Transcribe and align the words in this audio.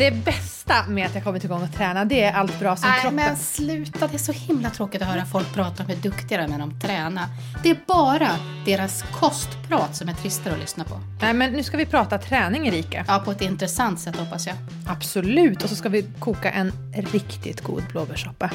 Det 0.00 0.24
bästa 0.24 0.86
med 0.88 1.06
att 1.06 1.14
jag 1.14 1.24
kommit 1.24 1.44
igång 1.44 1.62
och 1.62 1.72
träna 1.72 2.04
det 2.04 2.22
är 2.22 2.32
allt 2.32 2.58
bra 2.58 2.76
som 2.76 2.88
Nej, 2.88 3.00
kroppen... 3.00 3.16
men 3.16 3.36
sluta. 3.36 4.06
Det 4.06 4.14
är 4.14 4.18
så 4.18 4.32
himla 4.32 4.70
tråkigt 4.70 5.02
att 5.02 5.08
höra 5.08 5.26
folk 5.26 5.54
prata 5.54 5.82
om 5.82 5.88
hur 5.88 5.96
duktiga 5.96 6.38
de 6.38 6.44
är 6.44 6.48
när 6.48 6.58
de 6.58 6.80
tränar. 6.80 7.24
Det 7.62 7.70
är 7.70 7.76
bara 7.86 8.28
deras 8.66 9.02
kostprat 9.02 9.96
som 9.96 10.08
är 10.08 10.14
tristare 10.14 10.54
att 10.54 10.60
lyssna 10.60 10.84
på. 10.84 11.00
Nej, 11.20 11.34
men 11.34 11.52
nu 11.52 11.62
ska 11.62 11.76
vi 11.76 11.86
prata 11.86 12.18
träning 12.18 12.68
Erika. 12.68 13.04
Ja, 13.08 13.22
på 13.24 13.30
ett 13.30 13.42
intressant 13.42 14.00
sätt 14.00 14.16
hoppas 14.16 14.46
jag. 14.46 14.56
Absolut. 14.86 15.64
Och 15.64 15.68
så 15.68 15.76
ska 15.76 15.88
vi 15.88 16.04
koka 16.18 16.50
en 16.50 16.72
riktigt 16.92 17.60
god 17.60 17.82
blåbärssoppa. 17.92 18.50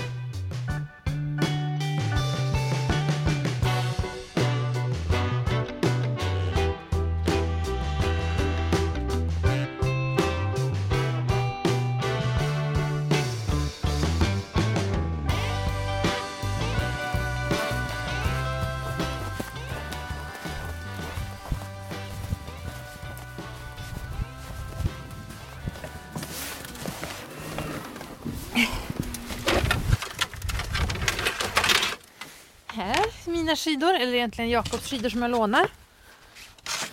Mina 33.45 33.55
skidor, 33.55 33.93
eller 33.93 34.13
egentligen 34.13 34.49
Jakobs 34.49 34.89
skidor 34.89 35.09
som 35.09 35.21
jag 35.21 35.31
lånar. 35.31 35.67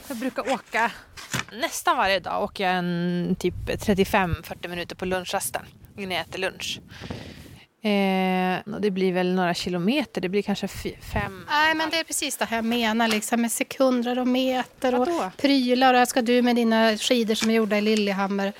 Jag 0.08 0.16
brukar 0.16 0.52
åka 0.52 0.90
nästan 1.52 1.96
varje 1.96 2.20
dag. 2.20 2.42
Åker 2.42 2.64
jag 2.64 2.76
en 2.78 3.36
typ 3.38 3.54
35-40 3.54 4.68
minuter 4.68 4.96
på 4.96 5.04
lunchrasten 5.04 5.62
innan 5.98 6.10
jag 6.10 6.20
äter 6.20 6.38
lunch. 6.38 6.80
Eh, 7.84 8.74
och 8.74 8.80
det 8.80 8.90
blir 8.90 9.12
väl 9.12 9.34
några 9.34 9.54
kilometer, 9.54 10.20
det 10.20 10.28
blir 10.28 10.42
kanske 10.42 10.68
fem... 10.68 11.46
Nej, 11.50 11.74
men 11.74 11.90
det 11.90 11.98
är 11.98 12.04
precis 12.04 12.36
det 12.36 12.44
här 12.44 12.56
jag 12.56 12.64
menar 12.64 13.08
liksom, 13.08 13.40
med 13.42 13.52
sekunder 13.52 14.18
och 14.18 14.28
meter 14.28 14.94
och 14.94 14.98
Vadå? 15.06 15.30
prylar. 15.36 15.94
Och 15.94 15.98
här 15.98 16.06
ska 16.06 16.22
du 16.22 16.42
med 16.42 16.56
dina 16.56 16.96
skidor 16.96 17.34
som 17.34 17.50
är 17.50 17.54
gjorda 17.54 17.78
i 17.78 17.80
Lillehammer. 17.80 18.52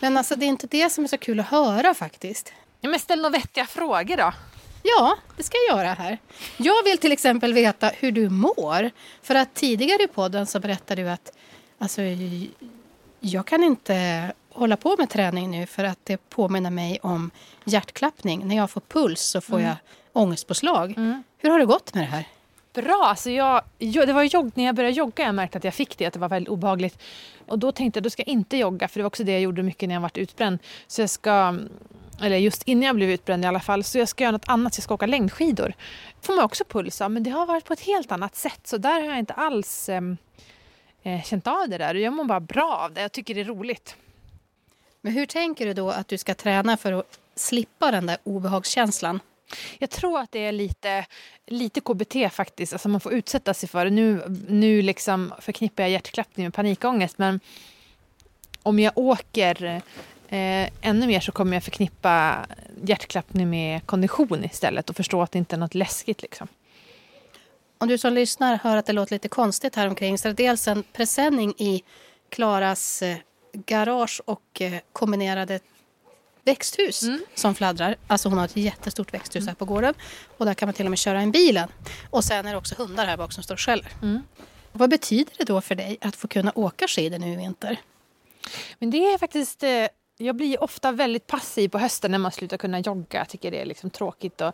Men 0.00 0.16
alltså, 0.16 0.36
det 0.36 0.46
är 0.46 0.48
inte 0.48 0.66
det 0.66 0.90
som 0.90 1.04
är 1.04 1.08
så 1.08 1.18
kul 1.18 1.40
att 1.40 1.46
höra 1.46 1.94
faktiskt. 1.94 2.52
Ja, 2.80 2.90
men 2.90 3.00
ställ 3.00 3.18
några 3.22 3.38
vettiga 3.38 3.66
frågor 3.66 4.16
då. 4.16 4.32
Ja, 4.86 5.16
det 5.36 5.42
ska 5.42 5.56
jag 5.68 5.78
göra 5.78 5.94
här. 5.94 6.18
Jag 6.56 6.82
vill 6.84 6.98
till 6.98 7.12
exempel 7.12 7.52
veta 7.52 7.88
hur 7.88 8.12
du 8.12 8.28
mår. 8.28 8.90
För 9.22 9.34
att 9.34 9.54
tidigare 9.54 10.02
i 10.02 10.06
podden 10.06 10.46
så 10.46 10.60
berättade 10.60 11.02
du 11.02 11.08
att 11.08 11.32
alltså, 11.78 12.02
jag 13.20 13.46
kan 13.46 13.62
inte 13.62 14.32
hålla 14.52 14.76
på 14.76 14.96
med 14.98 15.10
träning 15.10 15.50
nu 15.50 15.66
för 15.66 15.84
att 15.84 15.98
det 16.04 16.28
påminner 16.30 16.70
mig 16.70 16.98
om 17.02 17.30
hjärtklappning. 17.64 18.48
När 18.48 18.56
jag 18.56 18.70
får 18.70 18.80
puls 18.80 19.20
så 19.20 19.40
får 19.40 19.60
jag 19.60 19.74
ångestpåslag. 20.12 20.94
Hur 21.38 21.50
har 21.50 21.58
det 21.58 21.66
gått 21.66 21.94
med 21.94 22.02
det 22.02 22.06
här? 22.06 22.24
Bra! 22.76 23.04
Alltså 23.04 23.30
jag, 23.30 23.62
det 23.78 24.12
var 24.12 24.22
jogg, 24.22 24.50
när 24.54 24.64
jag 24.64 24.74
började 24.74 24.96
jogga 24.96 25.24
jag 25.24 25.34
märkte 25.34 25.58
att 25.58 25.64
jag 25.64 25.74
fick 25.74 25.98
det, 25.98 26.06
att 26.06 26.12
det 26.12 26.18
var 26.18 26.28
väldigt 26.28 26.48
obehagligt. 26.48 26.98
Och 27.46 27.58
då 27.58 27.72
tänkte 27.72 27.98
jag 27.98 28.04
då 28.04 28.10
ska 28.10 28.22
jag 28.22 28.28
inte 28.28 28.56
jogga, 28.56 28.88
för 28.88 28.98
det 28.98 29.02
var 29.02 29.06
också 29.06 29.24
det 29.24 29.32
jag 29.32 29.40
gjorde 29.40 29.62
mycket 29.62 29.88
när 29.88 29.94
jag 29.94 30.00
var 30.00 30.10
utbränd. 30.14 30.58
Så 30.86 31.00
jag 31.00 31.10
ska, 31.10 31.58
eller 32.20 32.36
just 32.36 32.62
innan 32.62 32.82
jag 32.82 32.96
blev 32.96 33.10
utbränd 33.10 33.44
i 33.44 33.46
alla 33.46 33.60
fall, 33.60 33.84
så 33.84 33.98
jag 33.98 34.08
ska 34.08 34.24
göra 34.24 34.32
något 34.32 34.48
annat, 34.48 34.76
jag 34.76 34.84
ska 34.84 34.94
åka 34.94 35.06
längdskidor. 35.06 35.72
får 36.20 36.36
man 36.36 36.44
också 36.44 36.64
puls 36.64 37.00
av, 37.00 37.10
men 37.10 37.22
det 37.22 37.30
har 37.30 37.46
varit 37.46 37.64
på 37.64 37.72
ett 37.72 37.80
helt 37.80 38.12
annat 38.12 38.36
sätt. 38.36 38.60
Så 38.64 38.76
där 38.76 39.00
har 39.00 39.08
jag 39.08 39.18
inte 39.18 39.34
alls 39.34 39.88
ehm, 39.88 40.16
eh, 41.02 41.22
känt 41.22 41.46
av 41.46 41.68
det 41.68 41.78
där. 41.78 41.94
Jag 41.94 42.12
mår 42.12 42.24
bara 42.24 42.40
bra 42.40 42.80
av 42.84 42.92
det, 42.92 43.00
jag 43.00 43.12
tycker 43.12 43.34
det 43.34 43.40
är 43.40 43.44
roligt. 43.44 43.96
Men 45.00 45.12
hur 45.12 45.26
tänker 45.26 45.66
du 45.66 45.74
då 45.74 45.90
att 45.90 46.08
du 46.08 46.18
ska 46.18 46.34
träna 46.34 46.76
för 46.76 46.92
att 46.92 47.18
slippa 47.34 47.90
den 47.90 48.06
där 48.06 48.18
obehagskänslan? 48.24 49.20
Jag 49.78 49.90
tror 49.90 50.20
att 50.20 50.32
det 50.32 50.38
är 50.38 50.52
lite, 50.52 51.06
lite 51.46 51.80
KBT 51.80 52.32
faktiskt. 52.32 52.72
Alltså 52.72 52.88
man 52.88 53.00
får 53.00 53.12
utsätta 53.12 53.54
sig 53.54 53.68
för 53.68 53.84
det. 53.84 53.90
Nu, 53.90 54.22
nu 54.48 54.82
liksom 54.82 55.34
förknippar 55.40 55.82
jag 55.82 55.90
hjärtklappning 55.90 56.46
med 56.46 56.54
panikångest. 56.54 57.18
Men 57.18 57.40
om 58.62 58.78
jag 58.78 58.98
åker 58.98 59.64
eh, 60.28 60.68
ännu 60.80 61.06
mer 61.06 61.20
så 61.20 61.32
kommer 61.32 61.56
jag 61.56 61.64
förknippa 61.64 62.46
hjärtklappning 62.84 63.50
med 63.50 63.86
kondition 63.86 64.44
istället. 64.44 64.90
Och 64.90 64.96
förstå 64.96 65.22
att 65.22 65.32
det 65.32 65.38
inte 65.38 65.56
är 65.56 65.60
något 65.60 65.74
läskigt. 65.74 66.22
Liksom. 66.22 66.48
Om 67.78 67.88
du 67.88 67.98
som 67.98 68.12
lyssnar 68.12 68.56
hör 68.56 68.76
att 68.76 68.86
det 68.86 68.92
låter 68.92 69.14
lite 69.14 69.28
konstigt 69.28 69.76
här 69.76 69.88
omkring 69.88 70.18
så 70.18 70.28
är 70.28 70.32
det 70.32 70.42
dels 70.42 70.68
en 70.68 70.82
presenning 70.92 71.54
i 71.58 71.82
Klaras 72.28 73.02
eh, 73.02 73.16
garage 73.52 74.20
och 74.24 74.60
eh, 74.60 74.78
kombinerade 74.92 75.60
växthus 76.46 77.04
som 77.34 77.54
fladdrar. 77.54 77.96
Alltså 78.06 78.28
hon 78.28 78.38
har 78.38 78.44
ett 78.44 78.56
jättestort 78.56 79.14
växthus 79.14 79.46
här 79.46 79.54
på 79.54 79.64
gården 79.64 79.94
och 80.38 80.46
där 80.46 80.54
kan 80.54 80.66
man 80.66 80.74
till 80.74 80.86
och 80.86 80.90
med 80.90 80.98
köra 80.98 81.22
in 81.22 81.30
bilen. 81.30 81.68
Och 82.10 82.24
sen 82.24 82.46
är 82.46 82.50
det 82.50 82.56
också 82.56 82.74
hundar 82.78 83.06
här 83.06 83.16
bak 83.16 83.32
som 83.32 83.42
står 83.42 83.54
och 83.54 83.60
skäller. 83.60 83.88
Vad 84.72 84.90
betyder 84.90 85.32
det 85.38 85.44
då 85.44 85.60
för 85.60 85.74
dig 85.74 85.98
att 86.00 86.16
få 86.16 86.28
kunna 86.28 86.52
åka 86.54 86.88
skidor 86.88 87.18
nu 87.18 87.32
i 87.32 87.36
vinter? 87.36 87.76
Men 88.78 88.90
det 88.90 88.98
är 88.98 89.18
faktiskt... 89.18 89.62
Eh, 89.62 89.86
jag 90.18 90.36
blir 90.36 90.62
ofta 90.62 90.92
väldigt 90.92 91.26
passiv 91.26 91.68
på 91.68 91.78
hösten 91.78 92.10
när 92.10 92.18
man 92.18 92.32
slutar 92.32 92.56
kunna 92.56 92.80
jogga. 92.80 93.18
Jag 93.18 93.28
tycker 93.28 93.50
det 93.50 93.60
är 93.60 93.66
liksom 93.66 93.90
tråkigt 93.90 94.40
och 94.40 94.52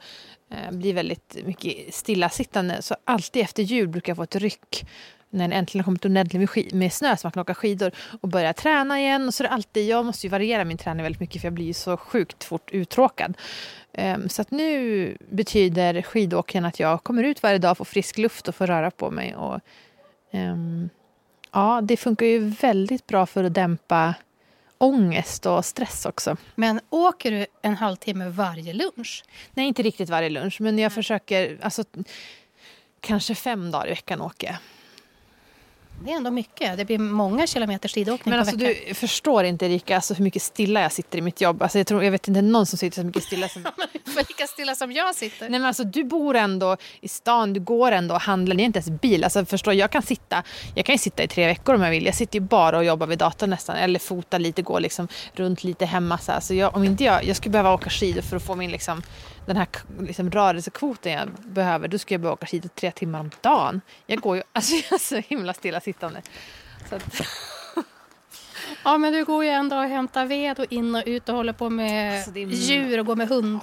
eh, 0.50 0.70
blir 0.70 0.94
väldigt 0.94 1.36
mycket 1.44 1.94
stillasittande. 1.94 2.82
Så 2.82 2.97
alltid 3.04 3.42
efter 3.42 3.62
jul 3.62 3.88
brukar 3.88 4.10
jag 4.10 4.16
få 4.16 4.22
ett 4.22 4.36
ryck 4.36 4.84
när 5.32 5.48
det 5.48 5.54
äntligen 5.54 5.81
har 5.81 5.84
kommit 5.84 6.04
ordentligt 6.04 6.72
med, 6.72 6.93
snö 6.93 7.16
så 7.16 7.26
man 7.26 7.32
kan 7.32 7.41
åka 7.41 7.54
skidor 7.54 7.91
och 8.20 8.28
börja 8.28 8.53
träna 8.53 9.00
igen. 9.00 9.26
Och 9.26 9.34
så 9.34 9.44
är 9.44 9.48
alltid, 9.48 9.88
jag 9.88 10.04
måste 10.04 10.26
ju 10.26 10.31
variera 10.31 10.65
min 10.65 10.78
träning 10.78 11.03
väldigt 11.03 11.20
mycket 11.20 11.41
för 11.41 11.47
jag 11.47 11.53
blir 11.53 11.66
ju 11.66 11.72
så 11.72 11.97
sjukt 11.97 12.44
fort 12.44 12.70
uttråkad. 12.72 13.37
Ehm, 13.92 14.28
så 14.28 14.42
att 14.42 14.50
nu 14.50 15.16
betyder 15.31 16.03
skidåkningen 16.03 16.65
att 16.65 16.81
jag 16.81 17.03
kommer 17.03 17.25
ut 17.25 17.42
varje 17.42 17.59
dag, 17.59 17.76
får 17.76 17.84
frisk 17.84 18.19
luft 18.19 18.48
och 18.48 18.54
får 18.54 18.66
röra 18.66 18.91
på 18.91 19.10
mig. 19.10 19.37
Och, 19.37 19.60
ehm, 20.31 20.88
ja, 21.53 21.81
det 21.82 21.97
funkar 21.97 22.26
ju 22.26 22.38
väldigt 22.38 23.06
bra 23.06 23.26
för 23.26 23.44
att 23.44 23.54
dämpa 23.54 24.15
ångest 24.78 25.47
och 25.47 25.65
stress 25.65 26.06
också. 26.06 26.37
Men 26.54 26.81
åker 26.91 27.31
du 27.31 27.47
en 27.62 27.75
halvtimme 27.75 28.28
varje 28.28 28.72
lunch? 28.72 29.25
Nej, 29.54 29.66
inte 29.66 29.82
riktigt 29.82 30.10
varje 30.10 30.31
lunch, 30.31 30.60
men 30.60 30.78
jag 30.78 30.92
försöker... 30.92 31.59
Alltså, 31.62 31.84
kanske 33.00 33.34
fem 33.34 33.71
dagar 33.71 33.87
i 33.87 33.91
veckan 33.91 34.21
åker 34.21 34.47
jag. 34.47 34.56
Det 36.04 36.12
är 36.12 36.16
ändå 36.16 36.30
mycket. 36.30 36.76
Det 36.76 36.84
blir 36.84 36.98
många 36.98 37.46
kilometer 37.46 37.88
skidåkning 37.88 38.30
Men 38.30 38.44
på 38.44 38.50
alltså, 38.50 38.66
veckan. 38.66 38.84
du 38.88 38.94
förstår 38.94 39.44
inte, 39.44 39.66
Erika, 39.66 39.96
alltså, 39.96 40.14
hur 40.14 40.24
mycket 40.24 40.42
stilla 40.42 40.80
jag 40.80 40.92
sitter 40.92 41.18
i 41.18 41.20
mitt 41.20 41.40
jobb. 41.40 41.62
Alltså, 41.62 41.78
jag, 41.78 41.86
tror, 41.86 42.04
jag 42.04 42.10
vet 42.10 42.28
inte 42.28 42.42
någon 42.42 42.66
som 42.66 42.78
sitter 42.78 43.00
så 43.00 43.06
mycket 43.06 43.22
stilla 43.22 43.48
som... 43.48 43.62
Lika 44.28 44.46
stilla 44.46 44.74
som 44.74 44.92
jag 44.92 45.14
sitter. 45.14 45.48
Nej, 45.48 45.60
men 45.60 45.64
alltså, 45.64 45.84
du 45.84 46.04
bor 46.04 46.36
ändå 46.36 46.76
i 47.00 47.08
stan, 47.08 47.52
du 47.52 47.60
går 47.60 47.92
ändå 47.92 48.14
och 48.14 48.20
handlar, 48.20 48.56
det 48.56 48.62
är 48.62 48.64
inte 48.64 48.78
ens 48.78 49.00
bil. 49.00 49.24
Alltså, 49.24 49.44
förstår, 49.44 49.74
jag, 49.74 49.91
kan 49.91 50.02
sitta, 50.02 50.42
jag 50.74 50.86
kan 50.86 50.94
ju 50.94 50.98
sitta 50.98 51.22
i 51.22 51.28
tre 51.28 51.46
veckor 51.46 51.74
om 51.74 51.82
jag 51.82 51.91
vill. 51.91 52.06
Jag 52.06 52.14
sitter 52.14 52.38
ju 52.38 52.41
bara 52.41 52.78
och 52.78 52.84
jobbar 52.84 53.06
vid 53.06 53.18
datorn 53.18 53.50
nästan. 53.50 53.76
Eller 53.76 53.98
fotar 53.98 54.38
lite, 54.38 54.62
går 54.62 54.80
liksom 54.80 55.08
runt 55.32 55.64
lite 55.64 55.86
hemma. 55.86 56.18
Så, 56.18 56.32
här. 56.32 56.41
så 56.41 56.54
jag, 56.54 56.76
om 56.76 56.84
inte 56.84 57.04
jag, 57.04 57.24
jag 57.24 57.36
skulle 57.36 57.52
behöva 57.52 57.74
åka 57.74 57.91
skidor 57.91 58.22
för 58.22 58.36
att 58.36 58.42
få 58.42 58.54
min 58.54 58.70
liksom, 58.70 59.02
den 59.47 59.56
här 59.56 59.66
liksom, 60.00 60.30
rörelsekvoten 60.30 61.12
jag 61.12 61.28
behöver. 61.44 61.89
Då 61.89 61.98
skulle 61.98 62.15
jag 62.15 62.21
behöva 62.21 62.34
åka 62.34 62.47
skidor 62.47 62.68
tre 62.68 62.91
timmar 62.91 63.21
om 63.21 63.30
dagen. 63.41 63.80
Jag 64.06 64.21
går 64.21 64.36
ju, 64.36 64.42
alltså 64.53 64.74
jag 64.74 64.92
är 64.92 64.98
så 64.98 65.16
himla 65.16 65.54
stillasittande. 65.54 66.22
Så 66.89 66.94
att, 66.97 67.21
Ja, 68.84 68.98
men 68.98 69.12
du 69.12 69.24
går 69.24 69.44
ju 69.44 69.50
en 69.50 69.68
dag 69.68 69.84
och 69.84 69.91
hämtar 69.91 70.27
ved 70.27 70.59
och 70.60 70.66
in 70.72 70.94
och 70.94 71.03
ut 71.06 71.28
och 71.28 71.34
håller 71.36 71.53
på 71.53 71.71
med 71.71 72.16
Alltså, 72.16 72.30
det 72.30 72.41
är- 72.42 72.47
djur 72.47 72.98
och 73.00 73.06
går 73.06 73.16
med 73.16 73.28
hund. 73.28 73.60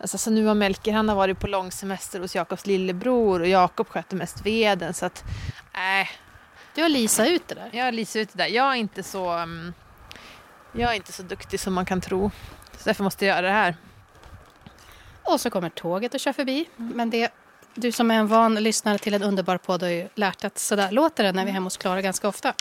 Alltså, 0.00 0.18
så 0.18 0.30
nu 0.30 0.46
har 0.46 0.54
Melker 0.54 0.92
han 0.92 1.08
har 1.08 1.16
varit 1.16 1.40
på 1.40 1.46
långsemester 1.46 2.20
hos 2.20 2.34
Jakobs 2.34 2.66
lillebror 2.66 3.40
och 3.40 3.48
Jakob 3.48 3.88
sköter 3.88 4.16
mest 4.16 4.46
veden. 4.46 4.94
Så 4.94 5.06
att, 5.06 5.24
nej, 5.74 6.08
Du 6.74 6.82
har 6.82 6.88
Lisa 6.88 7.26
ut 7.26 7.48
det 7.48 7.54
där. 7.54 7.70
jag 7.72 7.88
är 7.88 7.92
lite 7.92 8.18
ute 8.20 8.38
där. 8.38 8.46
Jag 8.46 8.66
är 8.72 8.74
inte 8.74 9.02
så, 9.02 9.30
mm, 9.30 9.74
jag 10.72 10.90
är 10.90 10.94
inte 10.96 11.12
så 11.12 11.22
duktig 11.22 11.60
som 11.60 11.74
man 11.74 11.86
kan 11.86 12.00
tro. 12.00 12.30
Så 12.78 12.84
därför 12.84 13.04
måste 13.04 13.26
jag 13.26 13.36
göra 13.36 13.46
det 13.46 13.52
här. 13.52 13.76
Och 15.32 15.40
så 15.40 15.50
kommer 15.50 15.68
tåget 15.68 16.14
och 16.14 16.20
kör 16.20 16.32
förbi. 16.32 16.68
Men 16.76 17.10
det, 17.10 17.32
du 17.74 17.92
som 17.92 18.10
är 18.10 18.14
en 18.14 18.26
van 18.28 18.54
lyssnare 18.54 18.98
till 18.98 19.14
en 19.14 19.22
underbar 19.22 19.58
podd 19.58 19.82
har 19.82 19.88
ju 19.88 20.08
lärt 20.14 20.44
att 20.44 20.58
sådär 20.58 20.90
låter 20.90 21.24
det 21.24 21.32
när 21.32 21.44
vi 21.44 21.50
är 21.50 21.54
hemma 21.54 21.66
hos 21.66 21.76
Klara 21.76 22.02
ganska 22.02 22.28
ofta. 22.28 22.54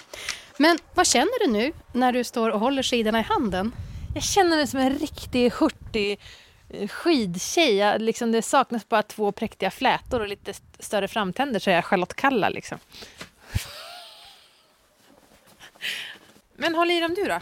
Men 0.57 0.77
vad 0.94 1.07
känner 1.07 1.45
du 1.45 1.51
nu 1.51 1.73
när 1.94 2.12
du 2.13 2.23
står 2.23 2.50
och 2.50 2.59
håller 2.59 2.83
skidorna 2.83 3.19
i 3.19 3.23
handen? 3.23 3.71
Jag 4.13 4.23
känner 4.23 4.57
mig 4.57 4.68
som 4.68 4.79
en 4.79 5.00
riktig 5.00 5.51
hurtig 5.51 6.19
eh, 6.69 6.88
skidtjej. 6.88 7.75
Jag, 7.75 8.01
liksom, 8.01 8.31
det 8.31 8.41
saknas 8.41 8.89
bara 8.89 9.03
två 9.03 9.31
präktiga 9.31 9.71
flätor 9.71 10.19
och 10.19 10.27
lite 10.27 10.51
st- 10.51 10.83
större 10.83 11.07
framtänder 11.07 11.59
så 11.59 11.69
är 11.69 11.75
jag 11.75 11.85
Charlotte 11.85 12.13
Kalla. 12.13 12.50
Liksom. 12.50 12.77
Men 16.56 16.75
håll 16.75 16.91
i 16.91 17.00
dem 17.00 17.13
du 17.15 17.23
då. 17.23 17.39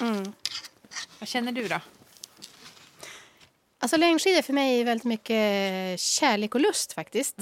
Mm. 0.00 0.32
Vad 1.18 1.28
känner 1.28 1.52
du 1.52 1.68
då? 1.68 1.80
Alltså 3.78 3.96
längdskidor 3.96 4.42
för 4.42 4.52
mig 4.52 4.80
är 4.80 4.84
väldigt 4.84 5.04
mycket 5.04 6.00
kärlek 6.00 6.54
och 6.54 6.60
lust 6.60 6.92
faktiskt. 6.92 7.36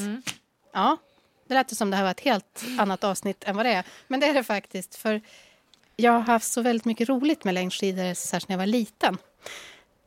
Ja, 0.72 0.96
det 1.48 1.54
lät 1.54 1.76
som 1.76 1.90
det 1.90 1.96
här 1.96 2.04
var 2.04 2.10
ett 2.10 2.20
helt 2.20 2.64
annat 2.78 3.04
avsnitt 3.04 3.44
än 3.44 3.56
vad 3.56 3.66
det 3.66 3.72
är. 3.72 3.84
Men 4.08 4.20
det 4.20 4.26
är 4.26 4.34
det 4.34 4.44
faktiskt. 4.44 4.94
För 4.94 5.20
jag 5.96 6.12
har 6.12 6.20
haft 6.20 6.52
så 6.52 6.62
väldigt 6.62 6.84
mycket 6.84 7.08
roligt 7.08 7.44
med 7.44 7.54
längdskidor 7.54 8.14
särskilt 8.14 8.48
när 8.48 8.54
jag 8.54 8.58
var 8.58 8.66
liten. 8.66 9.19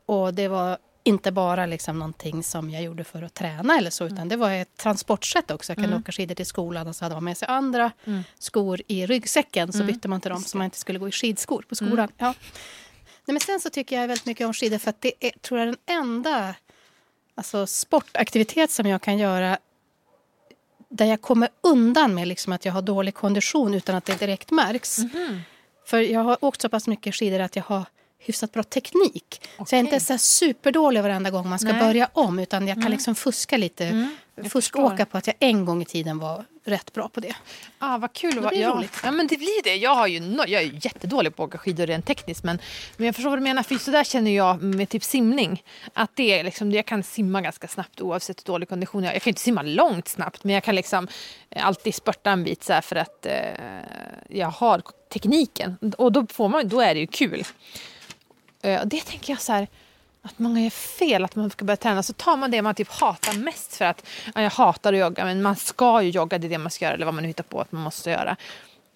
Och 0.06 0.34
det 0.34 0.48
var 0.48 0.78
inte 1.02 1.32
bara 1.32 1.66
liksom 1.66 1.98
någonting 1.98 2.42
som 2.42 2.70
jag 2.70 2.82
gjorde 2.82 3.04
för 3.04 3.22
att 3.22 3.34
träna 3.34 3.78
eller 3.78 3.90
så, 3.90 4.04
utan 4.04 4.16
mm. 4.16 4.28
det 4.28 4.36
var 4.36 4.50
ett 4.50 4.76
transportsätt 4.76 5.50
också. 5.50 5.70
Jag 5.72 5.76
kunde 5.76 5.88
mm. 5.88 6.00
åka 6.00 6.12
skidor 6.12 6.34
till 6.34 6.46
skolan 6.46 6.86
och 6.88 6.96
så 6.96 7.04
hade 7.04 7.14
man 7.14 7.24
med 7.24 7.36
sig 7.36 7.48
andra 7.48 7.92
mm. 8.04 8.22
skor 8.38 8.82
i 8.86 9.06
ryggsäcken. 9.06 9.72
Så 9.72 9.78
mm. 9.78 9.86
bytte 9.86 10.08
man 10.08 10.20
till 10.20 10.30
dem 10.30 10.42
så 10.42 10.58
man 10.58 10.64
inte 10.64 10.78
skulle 10.78 10.98
gå 10.98 11.08
i 11.08 11.12
skidskor 11.12 11.64
på 11.68 11.74
skolan. 11.74 11.96
Mm. 11.96 12.10
Ja. 12.18 12.34
Nej, 13.28 13.32
men 13.32 13.40
sen 13.40 13.60
så 13.60 13.70
tycker 13.70 14.00
jag 14.00 14.08
väldigt 14.08 14.26
mycket 14.26 14.46
om 14.46 14.52
skidor 14.52 14.78
för 14.78 14.90
att 14.90 15.00
det 15.00 15.12
är, 15.20 15.30
tror 15.30 15.60
jag, 15.60 15.68
den 15.68 15.76
enda 15.86 16.54
alltså, 17.34 17.66
sportaktivitet 17.66 18.70
som 18.70 18.86
jag 18.86 19.02
kan 19.02 19.18
göra 19.18 19.58
där 20.88 21.06
jag 21.06 21.20
kommer 21.20 21.48
undan 21.60 22.14
med 22.14 22.28
liksom 22.28 22.52
att 22.52 22.64
jag 22.64 22.72
har 22.72 22.82
dålig 22.82 23.14
kondition 23.14 23.74
utan 23.74 23.94
att 23.94 24.04
det 24.04 24.20
direkt 24.20 24.50
märks. 24.50 24.98
Mm. 24.98 25.40
För 25.86 25.98
jag 25.98 26.20
har 26.20 26.44
åkt 26.44 26.60
så 26.60 26.68
pass 26.68 26.86
mycket 26.86 27.14
skidor 27.14 27.40
att 27.40 27.56
jag 27.56 27.62
har 27.62 27.84
hyfsat 28.18 28.52
bra 28.52 28.62
teknik. 28.62 29.40
Okay. 29.58 29.66
Så 29.66 29.74
jag 29.74 29.80
är 29.80 29.84
inte 29.84 30.00
så 30.00 30.18
superdålig 30.18 31.02
varenda 31.02 31.30
gång 31.30 31.48
man 31.48 31.58
ska 31.58 31.72
Nej. 31.72 31.80
börja 31.80 32.10
om 32.12 32.38
utan 32.38 32.68
jag 32.68 32.74
kan 32.74 32.82
mm. 32.82 32.92
liksom 32.92 33.14
fuska 33.14 33.56
lite. 33.56 33.86
Mm, 33.86 34.16
Fuskåka 34.44 35.06
på 35.06 35.18
att 35.18 35.26
jag 35.26 35.36
en 35.38 35.64
gång 35.64 35.82
i 35.82 35.84
tiden 35.84 36.18
var 36.18 36.44
rätt 36.64 36.92
bra 36.92 37.08
på 37.08 37.20
det. 37.20 37.34
Ah, 37.78 37.98
vad 37.98 38.12
kul. 38.12 38.34
Det 38.34 38.48
blir 38.48 38.60
ja. 38.60 38.70
roligt. 38.70 39.00
Ja, 39.04 39.10
men 39.10 39.26
det 39.26 39.36
blir 39.36 39.62
det. 39.64 39.76
Jag, 39.76 39.94
har 39.94 40.06
ju 40.06 40.20
no 40.20 40.42
jag 40.46 40.62
är 40.62 40.84
jättedålig 40.84 41.36
på 41.36 41.42
att 41.42 41.48
åka 41.48 41.58
skidor 41.58 41.86
rent 41.86 42.06
tekniskt 42.06 42.44
men, 42.44 42.58
men 42.96 43.06
jag 43.06 43.14
förstår 43.14 43.30
vad 43.30 43.38
du 43.38 43.42
menar. 43.42 43.62
För 43.62 43.74
så 43.74 43.90
där 43.90 44.04
känner 44.04 44.30
jag 44.30 44.62
med 44.62 44.88
typ 44.88 45.04
simning. 45.04 45.62
Att 45.92 46.10
det 46.14 46.38
är 46.38 46.44
liksom, 46.44 46.72
jag 46.72 46.86
kan 46.86 47.02
simma 47.02 47.40
ganska 47.40 47.68
snabbt 47.68 48.00
oavsett 48.00 48.40
hur 48.40 48.52
dålig 48.52 48.68
kondition 48.68 49.02
jag 49.02 49.10
har. 49.10 49.14
Jag 49.14 49.22
kan 49.22 49.30
inte 49.30 49.40
simma 49.40 49.62
långt 49.62 50.08
snabbt 50.08 50.44
men 50.44 50.54
jag 50.54 50.64
kan 50.64 50.74
liksom 50.74 51.08
alltid 51.56 51.94
spurta 51.94 52.30
en 52.30 52.44
bit 52.44 52.64
så 52.64 52.80
för 52.82 52.96
att 52.96 53.26
eh, 53.26 53.32
jag 54.28 54.50
har 54.50 54.82
tekniken. 55.12 55.76
Och 55.98 56.12
då, 56.12 56.26
får 56.26 56.48
man, 56.48 56.68
då 56.68 56.80
är 56.80 56.94
det 56.94 57.00
ju 57.00 57.06
kul. 57.06 57.44
Eh, 58.62 58.80
det 58.84 59.00
tänker 59.00 59.32
jag 59.32 59.40
så 59.40 59.52
här, 59.52 59.68
att 60.28 60.38
många 60.38 60.60
gör 60.60 60.70
fel, 60.70 61.24
att 61.24 61.36
man 61.36 61.50
ska 61.50 61.64
börja 61.64 61.76
träna. 61.76 62.02
Så 62.02 62.12
tar 62.12 62.36
man 62.36 62.50
det 62.50 62.62
man 62.62 62.74
typ 62.74 62.90
hatar 62.90 63.32
mest 63.38 63.76
för 63.76 63.84
att 63.84 64.06
ja, 64.34 64.42
jag 64.42 64.50
hatar 64.50 64.92
att 64.92 64.98
jogga 64.98 65.24
men 65.24 65.42
man 65.42 65.56
ska 65.56 66.02
ju 66.02 66.10
jogga, 66.10 66.38
det 66.38 66.46
är 66.46 66.48
det 66.48 66.58
man 66.58 66.70
ska 66.70 66.84
göra 66.84 66.94
eller 66.94 67.04
vad 67.04 67.14
man 67.14 67.22
nu 67.22 67.28
hittar 67.28 67.44
på 67.44 67.60
att 67.60 67.72
man 67.72 67.82
måste 67.82 68.10
göra. 68.10 68.36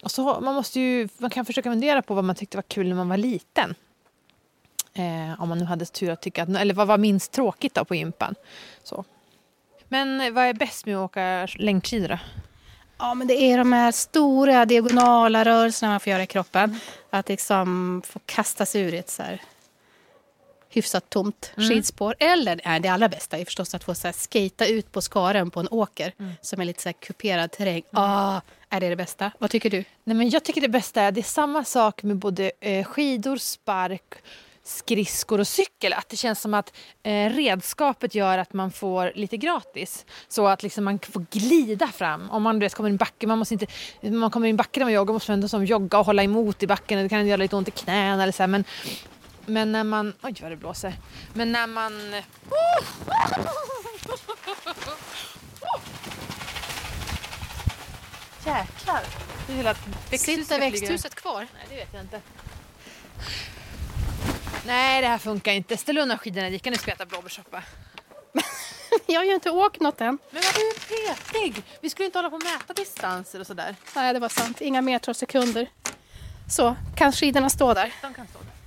Och 0.03 0.11
så 0.11 0.39
man 0.41 0.55
måste 0.55 0.79
ju, 0.79 1.09
man 1.17 1.29
kan 1.29 1.45
försöka 1.45 1.71
fundera 1.71 2.01
på 2.01 2.13
vad 2.13 2.23
man 2.23 2.35
tyckte 2.35 2.57
var 2.57 2.61
kul 2.61 2.89
när 2.89 2.95
man 2.95 3.09
var 3.09 3.17
liten. 3.17 3.75
Eh, 4.93 5.41
om 5.41 5.49
man 5.49 5.57
nu 5.57 5.65
hade 5.65 5.85
tur 5.85 6.09
att 6.09 6.21
tycka 6.21 6.43
att, 6.43 6.49
eller 6.49 6.73
vad 6.73 6.87
var 6.87 6.97
minst 6.97 7.31
tråkigt 7.31 7.73
då 7.73 7.85
på 7.85 7.95
gympan. 7.95 8.35
Så. 8.83 9.05
Men 9.87 10.33
vad 10.33 10.43
är 10.43 10.53
bäst 10.53 10.85
med 10.85 10.97
att 10.97 11.05
åka 11.05 11.47
längdskidor 11.55 12.07
då? 12.07 12.17
Ja, 12.97 13.13
men 13.13 13.27
det 13.27 13.33
är 13.33 13.57
de 13.57 13.73
här 13.73 13.91
stora 13.91 14.65
diagonala 14.65 15.45
rörelserna 15.45 15.91
man 15.91 15.99
får 15.99 16.11
göra 16.11 16.23
i 16.23 16.27
kroppen. 16.27 16.79
Att 17.09 17.29
liksom 17.29 18.01
få 18.05 18.19
kasta 18.25 18.65
sig 18.65 18.81
ur 18.81 18.93
ett 18.93 19.09
så 19.09 19.23
här 19.23 19.41
hyfsat 20.73 21.09
tomt 21.09 21.51
mm. 21.57 21.69
skidspår. 21.69 22.15
Eller 22.19 22.61
nej, 22.65 22.79
det 22.79 22.87
allra 22.87 23.09
bästa 23.09 23.37
är 23.37 23.45
förstås 23.45 23.75
att 23.75 23.83
få 23.83 23.95
så 23.95 24.07
här, 24.07 24.13
skata 24.13 24.67
ut 24.67 24.91
på 24.91 25.01
skaren 25.01 25.51
på 25.51 25.59
en 25.59 25.67
åker 25.71 26.13
mm. 26.19 26.31
som 26.41 26.61
är 26.61 26.65
lite 26.65 26.81
så 26.81 26.89
här 26.89 26.93
kuperad 26.93 27.51
terräng. 27.51 27.83
Mm. 27.91 28.03
Ah, 28.03 28.41
är 28.69 28.79
det 28.79 28.89
det 28.89 28.95
bästa? 28.95 29.31
Vad 29.39 29.49
tycker 29.49 29.69
du? 29.69 29.83
Nej, 30.03 30.17
men 30.17 30.29
jag 30.29 30.43
tycker 30.43 30.61
det 30.61 30.69
bästa 30.69 31.01
är 31.01 31.11
det 31.11 31.21
är 31.21 31.23
samma 31.23 31.63
sak 31.63 32.03
med 32.03 32.17
både 32.17 32.51
eh, 32.59 32.85
skidor, 32.85 33.37
spark 33.37 34.15
skridskor 34.63 35.39
och 35.39 35.47
cykel. 35.47 35.93
Att 35.93 36.09
det 36.09 36.17
känns 36.17 36.41
som 36.41 36.53
att 36.53 36.73
eh, 37.03 37.29
redskapet 37.29 38.15
gör 38.15 38.37
att 38.37 38.53
man 38.53 38.71
får 38.71 39.11
lite 39.15 39.37
gratis. 39.37 40.05
Så 40.27 40.47
att 40.47 40.63
liksom 40.63 40.83
man 40.83 40.99
får 40.99 41.25
glida 41.31 41.87
fram. 41.87 42.29
Om 42.29 42.43
man 42.43 42.59
vet, 42.59 42.73
kommer 42.73 42.89
in 42.89 42.95
i 42.95 42.97
backen, 42.97 43.29
man, 43.29 43.39
måste 43.39 43.53
inte, 43.53 43.67
man 44.01 44.31
kommer 44.31 44.47
in 44.47 44.55
i 44.55 44.57
backen 44.57 44.81
när 44.81 44.85
man 44.85 44.93
joggar 44.93 45.13
måste 45.13 45.31
man 45.31 45.37
ändå 45.37 45.47
som 45.47 45.65
jogga 45.65 45.99
och 45.99 46.05
hålla 46.05 46.23
emot 46.23 46.63
i 46.63 46.67
backen. 46.67 47.03
Det 47.03 47.09
kan 47.09 47.27
göra 47.27 47.37
lite 47.37 47.55
ont 47.55 47.67
i 47.67 47.71
knäna 47.71 48.23
eller 48.23 48.33
så 48.33 48.43
här, 48.43 48.47
men, 48.47 48.63
men 49.45 49.71
när 49.71 49.83
man... 49.83 50.13
Oj 50.21 50.35
vad 50.41 50.51
det 50.51 50.55
blåser. 50.57 50.93
Men 51.33 51.51
när 51.51 51.67
man... 51.67 51.93
Jäklar! 58.45 59.01
Det 59.47 59.53
är 59.53 59.57
hela 59.57 59.75
Sitter 60.17 60.59
växthuset 60.59 61.15
kvar? 61.15 61.47
Nej, 61.53 61.65
det 61.69 61.75
vet 61.75 61.93
jag 61.93 62.01
inte. 62.01 62.21
Nej, 64.65 65.01
det 65.01 65.07
här 65.07 65.17
funkar 65.17 65.51
inte. 65.51 65.77
Ställ 65.77 65.97
undan 65.97 66.17
skidorna 66.17 66.47
Erika, 66.47 66.69
nu 66.69 66.77
ska 66.77 66.91
jag 66.91 66.95
äta 66.95 67.05
blåbärssoppa. 67.05 67.63
jag 69.05 69.19
har 69.19 69.25
ju 69.25 69.33
inte 69.33 69.49
åkt 69.49 69.81
något 69.81 70.01
än. 70.01 70.17
Men 70.31 70.41
vad 70.43 70.55
du 70.55 70.61
är 70.61 71.15
petig! 71.15 71.63
Vi 71.81 71.89
skulle 71.89 72.05
inte 72.05 72.17
hålla 72.17 72.29
på 72.29 72.35
och 72.35 72.43
mäta 72.43 72.73
distanser 72.73 73.39
och 73.39 73.47
sådär. 73.47 73.75
Nej, 73.95 74.13
det 74.13 74.19
var 74.19 74.29
sant. 74.29 74.61
Inga 74.61 74.81
meter 74.81 75.09
och 75.09 75.15
sekunder. 75.15 75.69
Så, 76.49 76.75
kan 76.95 77.11
skidorna 77.11 77.49
stå 77.49 77.73
där? 77.73 77.93
De 78.01 78.13
kan 78.13 78.27
stå 78.27 78.39
där. 78.39 78.62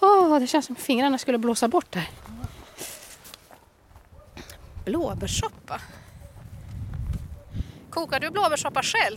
Oh, 0.00 0.40
det 0.40 0.46
känns 0.46 0.66
som 0.66 0.76
fingrarna 0.76 1.18
skulle 1.18 1.38
blåsa 1.38 1.68
bort 1.68 1.92
där. 1.92 2.10
Blåbärssoppa. 4.84 5.80
Kokar 7.90 8.20
du 8.20 8.30
blåbärssoppa 8.30 8.82
själv? 8.82 9.16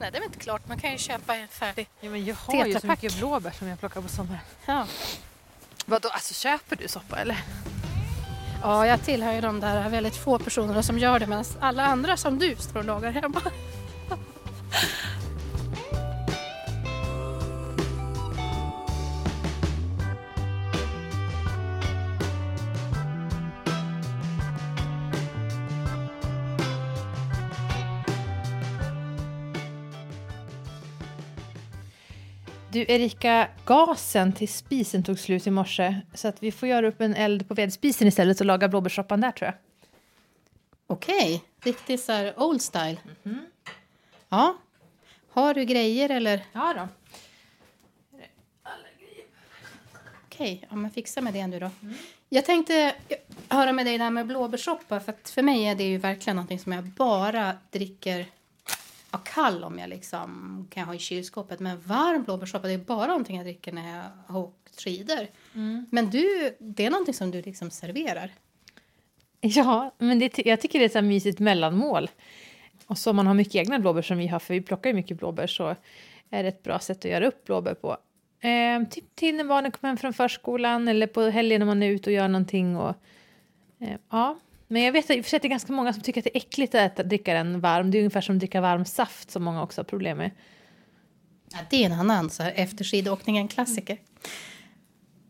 Nej, 0.00 0.10
det 0.10 0.18
är 0.18 0.20
väl 0.20 0.22
inte 0.22 0.38
klart. 0.38 0.68
Man 0.68 0.78
kan 0.78 0.92
ju 0.92 0.98
köpa 0.98 1.36
en 1.36 1.48
färdig 1.48 1.88
ja, 2.00 2.10
men 2.10 2.24
Jag 2.24 2.34
har 2.34 2.66
ju 2.66 2.80
så 2.80 2.86
mycket 2.86 3.18
blåbär 3.18 3.50
som 3.50 3.68
jag 3.68 3.80
plockar 3.80 4.00
på 4.00 4.08
sommaren. 4.08 4.40
Ja. 4.66 4.86
Vadå, 5.86 6.08
alltså 6.08 6.34
köper 6.34 6.76
du 6.76 6.88
soppa 6.88 7.16
eller? 7.16 7.44
Ja, 8.62 8.86
jag 8.86 9.02
tillhör 9.04 9.32
ju 9.32 9.40
de 9.40 9.60
där 9.60 9.88
väldigt 9.88 10.16
få 10.16 10.38
personerna 10.38 10.82
som 10.82 10.98
gör 10.98 11.18
det 11.18 11.26
medan 11.26 11.44
alla 11.60 11.86
andra 11.86 12.16
som 12.16 12.38
du 12.38 12.56
står 12.56 12.78
och 12.78 12.84
lagar 12.84 13.10
hemma. 13.10 13.40
Du 32.74 32.84
Erika, 32.88 33.48
gasen 33.64 34.32
till 34.32 34.48
spisen 34.48 35.02
tog 35.02 35.18
slut 35.18 35.46
i 35.46 35.50
morse 35.50 36.00
så 36.14 36.28
att 36.28 36.42
vi 36.42 36.52
får 36.52 36.68
göra 36.68 36.88
upp 36.88 37.00
en 37.00 37.14
eld 37.14 37.48
på 37.48 37.54
vedspisen 37.54 38.08
istället 38.08 38.40
och 38.40 38.46
laga 38.46 38.68
blåbärssoppan 38.68 39.20
där 39.20 39.30
tror 39.30 39.46
jag. 39.46 39.54
Okej, 40.86 41.34
okay. 41.34 41.72
riktigt 41.72 42.04
så 42.04 42.12
här 42.12 42.42
old 42.42 42.62
style. 42.62 42.96
Mm 43.04 43.16
-hmm. 43.22 43.44
Ja. 44.28 44.56
Har 45.30 45.54
du 45.54 45.64
grejer 45.64 46.08
eller? 46.10 46.44
Ja 46.52 46.74
då. 46.76 46.88
Okej, 50.26 50.54
okay. 50.54 50.58
ja, 50.70 50.76
men 50.76 50.90
fixa 50.90 51.20
med 51.20 51.34
det 51.34 51.46
nu 51.46 51.60
då. 51.60 51.70
Mm. 51.82 51.94
Jag 52.28 52.44
tänkte 52.44 52.94
höra 53.48 53.72
med 53.72 53.86
dig 53.86 53.98
där 53.98 54.10
med 54.10 54.26
blåbärssoppa 54.26 55.00
för 55.00 55.14
för 55.24 55.42
mig 55.42 55.64
är 55.64 55.74
det 55.74 55.84
ju 55.84 55.98
verkligen 55.98 56.36
någonting 56.36 56.58
som 56.58 56.72
jag 56.72 56.84
bara 56.84 57.56
dricker 57.70 58.26
ja, 59.14 59.20
kall 59.24 59.64
om 59.64 59.78
jag 59.78 59.88
liksom 59.88 60.66
kan 60.70 60.84
ha 60.84 60.94
i 60.94 60.98
kylskåpet. 60.98 61.60
Men 61.60 61.80
varm 61.80 62.22
blåbärssoppa, 62.22 62.66
det 62.66 62.72
är 62.72 62.78
bara 62.78 63.06
någonting 63.06 63.36
jag 63.36 63.46
dricker 63.46 63.72
när 63.72 63.96
jag 63.96 64.04
har 64.26 64.40
åkt 64.40 64.80
skidor. 64.80 65.26
Mm. 65.54 65.86
Men 65.90 66.10
du, 66.10 66.56
det 66.58 66.86
är 66.86 66.90
någonting 66.90 67.14
som 67.14 67.30
du 67.30 67.42
liksom 67.42 67.70
serverar? 67.70 68.30
Ja, 69.40 69.94
men 69.98 70.18
det, 70.18 70.38
jag 70.46 70.60
tycker 70.60 70.78
det 70.78 70.94
är 70.94 70.98
ett 70.98 71.04
mysigt 71.04 71.38
mellanmål. 71.38 72.10
Och 72.86 72.98
så 72.98 73.10
om 73.10 73.16
man 73.16 73.26
har 73.26 73.34
mycket 73.34 73.54
egna 73.54 73.78
blåbär 73.78 74.02
som 74.02 74.18
vi 74.18 74.26
har, 74.26 74.38
för 74.38 74.54
vi 74.54 74.60
plockar 74.60 74.90
ju 74.90 74.94
mycket 74.94 75.18
blåbär, 75.18 75.46
så 75.46 75.76
är 76.30 76.42
det 76.42 76.48
ett 76.48 76.62
bra 76.62 76.78
sätt 76.78 76.98
att 76.98 77.10
göra 77.10 77.26
upp 77.26 77.44
blåbär 77.44 77.74
på. 77.74 77.96
Eh, 78.40 78.88
typ 78.90 79.16
till 79.16 79.36
när 79.36 79.44
barnen 79.44 79.70
kommer 79.70 79.88
hem 79.88 79.96
från 79.96 80.12
förskolan 80.12 80.88
eller 80.88 81.06
på 81.06 81.20
helgen 81.20 81.58
när 81.58 81.66
man 81.66 81.82
är 81.82 81.90
ute 81.90 82.10
och 82.10 82.14
gör 82.14 82.28
någonting. 82.28 82.76
Och, 82.76 82.94
eh, 83.80 83.96
ja, 84.10 84.38
men 84.68 84.82
jag 84.82 84.92
vet 84.92 85.04
att 85.04 85.24
det 85.30 85.44
är 85.44 85.48
ganska 85.48 85.72
många 85.72 85.92
som 85.92 86.02
tycker 86.02 86.20
att 86.20 86.24
det 86.24 86.36
är 86.36 86.40
äckligt 86.40 86.74
att 86.74 86.80
äta, 86.80 87.02
dricka 87.02 87.34
den 87.34 87.60
varm. 87.60 87.90
Det 87.90 87.98
är 87.98 88.00
ungefär 88.00 88.20
som 88.20 88.34
att 88.34 88.38
dricka 88.38 88.60
varm 88.60 88.84
saft 88.84 89.30
som 89.30 89.44
många 89.44 89.62
också 89.62 89.80
har 89.80 89.84
problem 89.84 90.18
med. 90.18 90.30
Ja, 91.52 91.58
det 91.70 91.82
är 91.82 91.86
en 91.86 91.92
annan 91.92 92.30
så 92.30 92.42
här, 92.42 92.52
efter 92.56 92.84
skidåkningen 92.84 93.48
klassiker. 93.48 93.98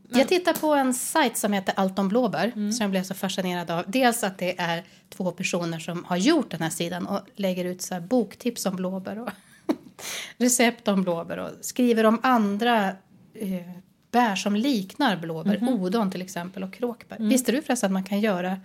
Mm. 0.04 0.18
Jag 0.18 0.28
tittar 0.28 0.52
på 0.52 0.74
en 0.74 0.94
sajt 0.94 1.36
som 1.36 1.52
heter 1.52 1.74
Allt 1.76 1.98
om 1.98 2.08
blåbär 2.08 2.52
mm. 2.56 2.72
som 2.72 2.84
jag 2.84 2.90
blev 2.90 3.02
så 3.02 3.14
fascinerad 3.14 3.70
av. 3.70 3.84
Dels 3.86 4.24
att 4.24 4.38
det 4.38 4.60
är 4.60 4.84
två 5.10 5.30
personer 5.30 5.78
som 5.78 6.04
har 6.04 6.16
gjort 6.16 6.50
den 6.50 6.62
här 6.62 6.70
sidan 6.70 7.06
och 7.06 7.20
lägger 7.36 7.64
ut 7.64 7.82
så 7.82 8.00
boktips 8.00 8.66
om 8.66 8.76
blåbär 8.76 9.18
och 9.18 9.28
recept 10.36 10.88
om 10.88 11.02
blåbär 11.02 11.38
och 11.38 11.50
skriver 11.60 12.04
om 12.04 12.20
andra 12.22 12.88
eh, 13.34 13.70
bär 14.10 14.36
som 14.36 14.56
liknar 14.56 15.16
blåbär. 15.16 15.54
Mm 15.54 15.68
-hmm. 15.68 15.80
Odon 15.80 16.10
till 16.10 16.22
exempel 16.22 16.62
och 16.62 16.74
kråkbär. 16.74 17.16
Mm. 17.16 17.28
Visste 17.28 17.52
du 17.52 17.62
förresten 17.62 17.88
att 17.88 17.92
man 17.92 18.04
kan 18.04 18.20
göra 18.20 18.60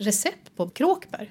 recept 0.00 0.56
på 0.56 0.68
kråkbär. 0.68 1.30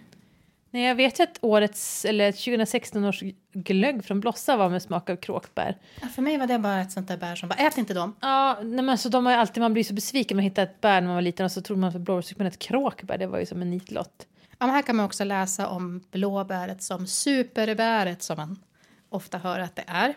Nej, 0.72 0.84
jag 0.84 0.96
vet 0.96 1.20
ju 1.20 1.24
att 1.24 1.38
årets, 1.42 2.06
eller 2.06 2.32
2016 2.32 3.06
års 3.06 3.24
glögg 3.54 4.06
från 4.06 4.20
Blossa 4.20 4.58
var 4.58 4.70
med 4.70 4.82
smak 4.82 5.10
av 5.10 5.16
kråkbär. 5.16 5.78
Ja, 6.02 6.08
för 6.08 6.22
mig 6.22 6.38
var 6.38 6.48
det 6.48 6.60
bara 6.60 6.82
ett 6.82 6.92
sånt 6.92 7.08
där 7.08 7.18
bär 7.18 7.36
som 7.36 7.50
bara, 7.50 7.56
ät 7.56 7.78
inte 7.78 7.94
dem. 7.94 8.16
Ja, 8.20 8.58
nej, 8.64 8.86
men 8.86 8.98
så 8.98 9.10
de 9.10 9.26
har 9.26 9.34
alltid, 9.34 9.62
man 9.62 9.74
blir 9.74 9.84
så 9.84 9.94
besviken 9.94 10.38
när 10.38 10.44
man 10.44 10.50
hittar 10.50 10.64
ett 10.64 10.82
bär 10.82 11.02
när 11.02 11.08
man 11.08 11.16
var 11.16 11.22
liten 11.22 11.46
och 11.46 11.52
så 11.52 11.62
trodde 11.62 11.82
man 11.82 11.92
för 11.92 12.00
blåbär, 12.00 12.34
men 12.38 12.48
ett 12.48 12.60
kråkbär, 12.60 13.18
det 13.18 13.28
var 13.28 13.40
ju 13.40 13.46
som 13.46 13.62
en 13.62 13.70
nitlott. 13.70 14.28
Ja, 14.60 14.66
men 14.66 14.70
här 14.70 14.82
kan 14.82 14.96
man 14.96 15.06
också 15.06 15.24
läsa 15.24 15.68
om 15.68 16.04
blåbäret 16.12 16.84
som 16.84 17.08
superbäret 17.08 18.24
som 18.24 18.38
man 18.38 18.60
ofta 19.10 19.38
höra 19.38 19.64
att 19.64 19.76
det 19.76 19.84
är. 19.88 20.14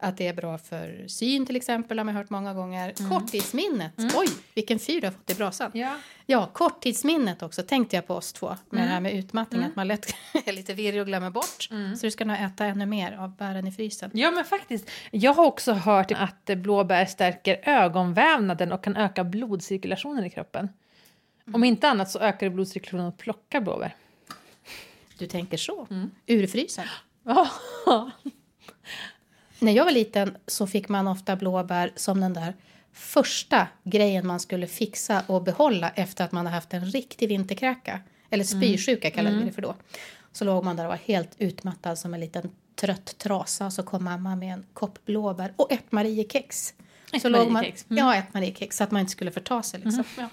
Att 0.00 0.16
det 0.16 0.26
är 0.26 0.32
bra 0.34 0.58
för 0.58 1.04
syn 1.08 1.46
till 1.46 1.56
exempel 1.56 1.98
har 1.98 2.04
man 2.04 2.14
hört 2.14 2.30
många 2.30 2.54
gånger. 2.54 2.94
Korttidsminnet, 3.10 3.92
oj 4.16 4.28
vilken 4.54 4.78
fyr 4.78 5.00
du 5.00 5.06
har 5.06 5.12
fått 5.12 5.30
i 5.30 5.34
brasan. 5.34 5.70
Ja. 5.74 5.96
Ja, 6.26 6.50
korttidsminnet 6.52 7.42
också 7.42 7.62
tänkte 7.62 7.96
jag 7.96 8.06
på 8.06 8.14
oss 8.14 8.32
två. 8.32 8.56
Med 8.70 8.82
det 8.82 8.88
här 8.90 9.00
med 9.00 9.14
utmattning, 9.14 9.62
att 9.62 9.76
man 9.76 9.88
lätt 9.88 10.14
är 10.46 10.52
lite 10.52 10.74
virrig 10.74 11.00
och 11.00 11.06
glömmer 11.06 11.30
bort. 11.30 11.68
Så 11.98 12.06
du 12.06 12.10
ska 12.10 12.24
nog 12.24 12.36
äta 12.36 12.64
ännu 12.64 12.86
mer 12.86 13.12
av 13.12 13.36
bären 13.36 13.66
i 13.66 13.72
frysen. 13.72 14.10
ja, 14.14 14.30
men 14.30 14.44
faktiskt. 14.44 14.90
Jag 15.10 15.34
har 15.34 15.44
också 15.44 15.72
hört 15.72 16.12
att 16.12 16.44
blåbär 16.56 17.06
stärker 17.06 17.60
ögonvävnaden 17.68 18.72
och 18.72 18.84
kan 18.84 18.96
öka 18.96 19.24
blodcirkulationen 19.24 20.24
i 20.24 20.30
kroppen. 20.30 20.68
Om 21.52 21.64
inte 21.64 21.88
annat 21.88 22.10
så 22.10 22.18
ökar 22.18 22.48
blodcirkulationen 22.48 23.06
att 23.06 23.18
plocka 23.18 23.60
blåbär. 23.60 23.94
Du 25.18 25.26
tänker 25.26 25.56
så? 25.56 25.86
Ur 26.26 26.46
frysen? 26.46 26.84
Ja. 27.24 27.50
När 29.58 29.72
jag 29.72 29.84
var 29.84 29.92
liten 29.92 30.36
så 30.46 30.66
fick 30.66 30.88
man 30.88 31.08
ofta 31.08 31.36
blåbär 31.36 31.92
som 31.96 32.20
den 32.20 32.32
där 32.32 32.54
första 32.92 33.68
grejen 33.84 34.26
man 34.26 34.40
skulle 34.40 34.66
fixa 34.66 35.22
och 35.26 35.42
behålla 35.42 35.90
efter 35.90 36.24
att 36.24 36.32
man 36.32 36.46
hade 36.46 36.54
haft 36.54 36.74
en 36.74 36.84
riktig 36.84 37.28
vinterkräka. 37.28 38.00
Eller 38.30 38.44
spysjuka 38.44 39.10
kallade 39.10 39.36
vi 39.36 39.44
det 39.44 39.52
för 39.52 39.62
då. 39.62 39.74
Så 40.32 40.44
låg 40.44 40.64
man 40.64 40.76
där 40.76 40.84
och 40.84 40.90
var 40.90 40.98
helt 41.04 41.30
utmattad 41.38 41.98
som 41.98 42.14
en 42.14 42.20
liten 42.20 42.50
trött 42.74 43.18
trasa 43.18 43.66
och 43.66 43.72
så 43.72 43.82
kom 43.82 44.04
mamma 44.04 44.36
med 44.36 44.54
en 44.54 44.64
kopp 44.72 45.04
blåbär 45.04 45.52
och 45.56 45.72
ett 45.72 45.92
Mariekex. 45.92 46.74
Ett 47.12 47.22
så 47.22 47.28
låg 47.28 47.50
man, 47.50 47.64
mm. 47.64 47.74
Ja, 47.88 48.14
ett 48.14 48.34
Mariekex 48.34 48.76
så 48.76 48.84
att 48.84 48.90
man 48.90 49.00
inte 49.00 49.12
skulle 49.12 49.30
förta 49.30 49.62
sig. 49.62 49.80
Liksom. 49.80 50.04
Ja. 50.18 50.28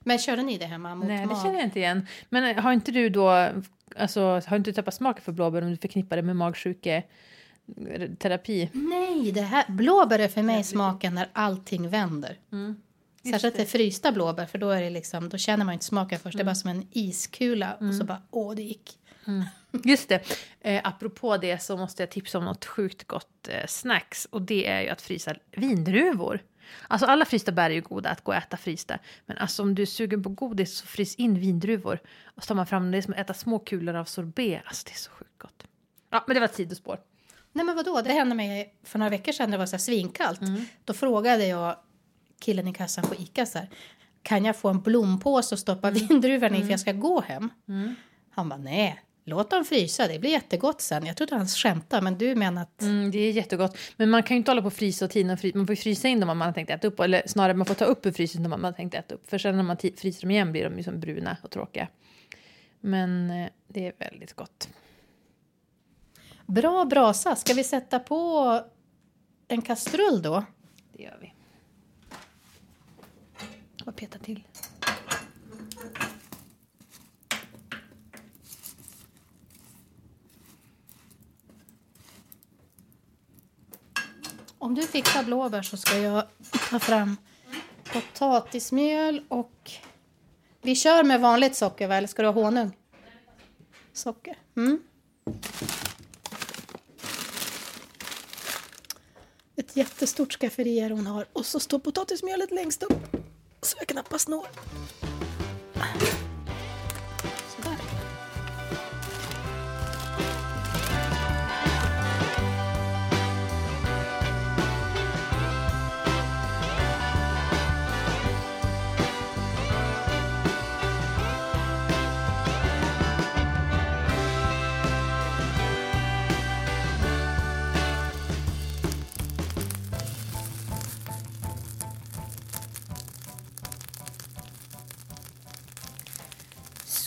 Men 0.00 0.18
körde 0.18 0.42
ni 0.42 0.58
det 0.58 0.66
hemma 0.66 0.94
mot 0.94 1.08
Nej, 1.08 1.26
det 1.26 1.34
känner 1.34 1.54
jag 1.54 1.64
inte 1.64 1.78
igen. 1.78 2.06
Men 2.28 2.58
har 2.58 2.72
inte 2.72 2.92
du 2.92 3.08
då, 3.08 3.48
alltså, 3.96 4.20
har 4.46 4.56
inte 4.56 4.70
du 4.70 4.74
tappat 4.74 4.94
smaken 4.94 5.24
för 5.24 5.32
blåbär 5.32 5.62
om 5.62 5.70
du 5.70 5.76
förknippar 5.76 6.16
det 6.16 6.22
med 6.22 6.36
magsjuketerapi? 7.66 8.70
Nej, 8.72 9.32
det 9.32 9.40
här, 9.40 9.64
blåbär 9.68 10.18
är 10.18 10.28
för 10.28 10.42
mig 10.42 10.64
smaken 10.64 11.14
när 11.14 11.28
allting 11.32 11.88
vänder. 11.88 12.38
Mm. 12.52 12.76
Särskilt 13.30 13.56
det 13.56 13.66
frysta 13.66 14.12
blåbär, 14.12 14.46
för 14.46 14.58
då, 14.58 14.70
är 14.70 14.82
det 14.82 14.90
liksom, 14.90 15.28
då 15.28 15.38
känner 15.38 15.64
man 15.64 15.72
inte 15.72 15.84
smaken 15.84 16.18
först. 16.18 16.36
Det 16.36 16.42
är 16.42 16.44
bara 16.44 16.54
som 16.54 16.70
en 16.70 16.86
iskula 16.92 17.74
och 17.74 17.94
så 17.94 18.04
bara, 18.04 18.22
åh, 18.30 18.54
det 18.54 18.62
gick. 18.62 18.98
Just 19.84 20.08
det. 20.08 20.22
Eh, 20.60 20.80
apropå 20.84 21.36
det 21.36 21.62
så 21.62 21.76
måste 21.76 22.02
jag 22.02 22.10
tipsa 22.10 22.38
om 22.38 22.44
något 22.44 22.64
sjukt 22.64 23.04
gott 23.04 23.48
eh, 23.48 23.66
snacks. 23.66 24.24
Och 24.30 24.42
det 24.42 24.66
är 24.66 24.80
ju 24.80 24.88
att 24.88 25.02
frysa 25.02 25.34
vindruvor. 25.50 26.42
Alltså 26.88 27.06
alla 27.06 27.24
frysta 27.24 27.52
bär 27.52 27.70
är 27.70 27.74
ju 27.74 27.80
goda 27.80 28.10
att 28.10 28.24
gå 28.24 28.32
och 28.32 28.38
äta 28.38 28.56
frysta. 28.56 28.98
Men 29.26 29.38
alltså 29.38 29.62
om 29.62 29.74
du 29.74 29.82
är 29.82 29.86
sugen 29.86 30.22
på 30.22 30.28
godis 30.28 30.76
så 30.76 30.86
frys 30.86 31.14
in 31.14 31.40
vindruvor. 31.40 32.00
Och 32.24 32.42
så 32.42 32.46
tar 32.46 32.54
man 32.54 32.66
fram 32.66 32.90
det 32.90 33.02
som 33.02 33.12
att 33.12 33.18
äta 33.18 33.34
små 33.34 33.58
kulor 33.58 33.94
av 33.94 34.04
sorbet. 34.04 34.62
Alltså 34.66 34.84
det 34.86 34.92
är 34.92 34.98
så 34.98 35.10
sjukt 35.10 35.38
gott. 35.38 35.66
Ja, 36.10 36.24
men 36.26 36.34
det 36.34 36.40
var 36.40 36.48
ett 36.48 36.54
sidospår. 36.54 36.98
Nej, 37.56 37.64
men 37.64 37.76
vadå? 37.76 38.00
Det 38.02 38.12
hände 38.12 38.34
mig 38.34 38.74
för 38.82 38.98
några 38.98 39.10
veckor 39.10 39.32
sedan 39.32 39.50
det 39.50 39.56
var 39.56 39.66
så 39.66 39.78
svinkallt. 39.78 40.40
Då 40.84 40.92
frågade 40.92 41.46
jag 41.46 41.76
killen 42.40 42.68
i 42.68 42.72
kassan 42.72 43.04
på 43.04 43.14
Ica 43.14 43.46
så 43.46 43.58
här, 43.58 43.68
kan 44.22 44.44
jag 44.44 44.56
få 44.56 44.68
en 44.68 44.80
blompåse 44.80 45.54
och 45.54 45.58
stoppa 45.58 45.90
vindruvorna 45.90 46.56
i 46.56 46.62
för 46.62 46.70
jag 46.70 46.80
ska 46.80 46.92
gå 46.92 47.20
hem? 47.20 47.50
Han 48.30 48.48
bara, 48.48 48.58
nej, 48.58 49.02
låt 49.24 49.50
dem 49.50 49.64
frysa, 49.64 50.08
det 50.08 50.18
blir 50.18 50.30
jättegott 50.30 50.80
sen. 50.80 51.06
Jag 51.06 51.16
trodde 51.16 51.36
han 51.36 51.46
skämtade, 51.46 52.02
men 52.02 52.18
du 52.18 52.34
menar 52.34 52.62
att... 52.62 52.82
Mm, 52.82 53.10
det 53.10 53.18
är 53.18 53.32
jättegott. 53.32 53.78
Men 53.96 54.10
man 54.10 54.22
kan 54.22 54.34
ju 54.34 54.38
inte 54.38 54.50
hålla 54.50 54.62
på 54.62 54.66
och 54.66 54.72
frysa 54.72 55.04
och 55.04 55.10
tina. 55.10 55.38
Man 55.54 55.66
får 55.66 55.72
ju 55.74 55.82
frysa 55.82 56.08
in 56.08 56.20
dem 56.20 56.30
om 56.30 56.38
man 56.38 56.46
har 56.46 56.52
tänkt 56.52 56.70
äta 56.70 56.86
upp. 56.86 57.00
Eller 57.00 57.22
snarare 57.26 57.54
man 57.54 57.66
får 57.66 57.74
ta 57.74 57.84
upp 57.84 58.06
ur 58.06 58.12
frysen 58.12 58.44
om 58.44 58.50
man 58.50 58.64
har 58.64 58.72
tänkt 58.72 58.94
äta 58.94 59.14
upp. 59.14 59.30
För 59.30 59.38
sen 59.38 59.56
när 59.56 59.62
man 59.62 59.76
fryser 59.76 60.20
dem 60.20 60.30
igen 60.30 60.52
blir 60.52 60.64
de 60.64 60.76
ju 60.76 60.82
som 60.82 61.00
bruna 61.00 61.36
och 61.42 61.50
tråkiga. 61.50 61.88
Men 62.80 63.30
eh, 63.30 63.48
det 63.68 63.86
är 63.86 63.92
väldigt 63.98 64.32
gott. 64.32 64.68
Bra 66.46 66.84
brasa, 66.84 67.36
ska 67.36 67.54
vi 67.54 67.64
sätta 67.64 67.98
på 67.98 68.60
en 69.48 69.62
kastrull 69.62 70.22
då? 70.22 70.44
Det 70.92 71.02
gör 71.02 71.18
vi. 71.20 71.34
Och 73.86 73.96
peta 73.96 74.18
till. 74.18 74.44
Om 84.58 84.74
du 84.74 84.82
fixar 84.82 85.24
blåbär 85.24 85.62
så 85.62 85.76
ska 85.76 85.98
jag 85.98 86.24
ta 86.70 86.78
fram 86.78 87.16
potatismjöl 87.92 89.24
och... 89.28 89.70
Vi 90.62 90.74
kör 90.74 91.04
med 91.04 91.20
vanligt 91.20 91.56
socker, 91.56 91.88
va? 91.88 91.94
eller 91.94 92.08
ska 92.08 92.22
du 92.22 92.28
ha 92.28 92.42
honung? 92.42 92.76
Socker. 93.92 94.36
Mm. 94.56 94.82
Ett 99.74 99.78
jättestort 99.78 100.32
skafferi 100.32 100.80
hon 100.90 101.06
har. 101.06 101.26
Och 101.32 101.46
så 101.46 101.60
står 101.60 101.78
potatismjölet 101.78 102.50
längst 102.50 102.82
upp. 102.82 103.16
Så 103.62 103.76
jag 103.78 103.88
knappast 103.88 104.28
når. 104.28 104.46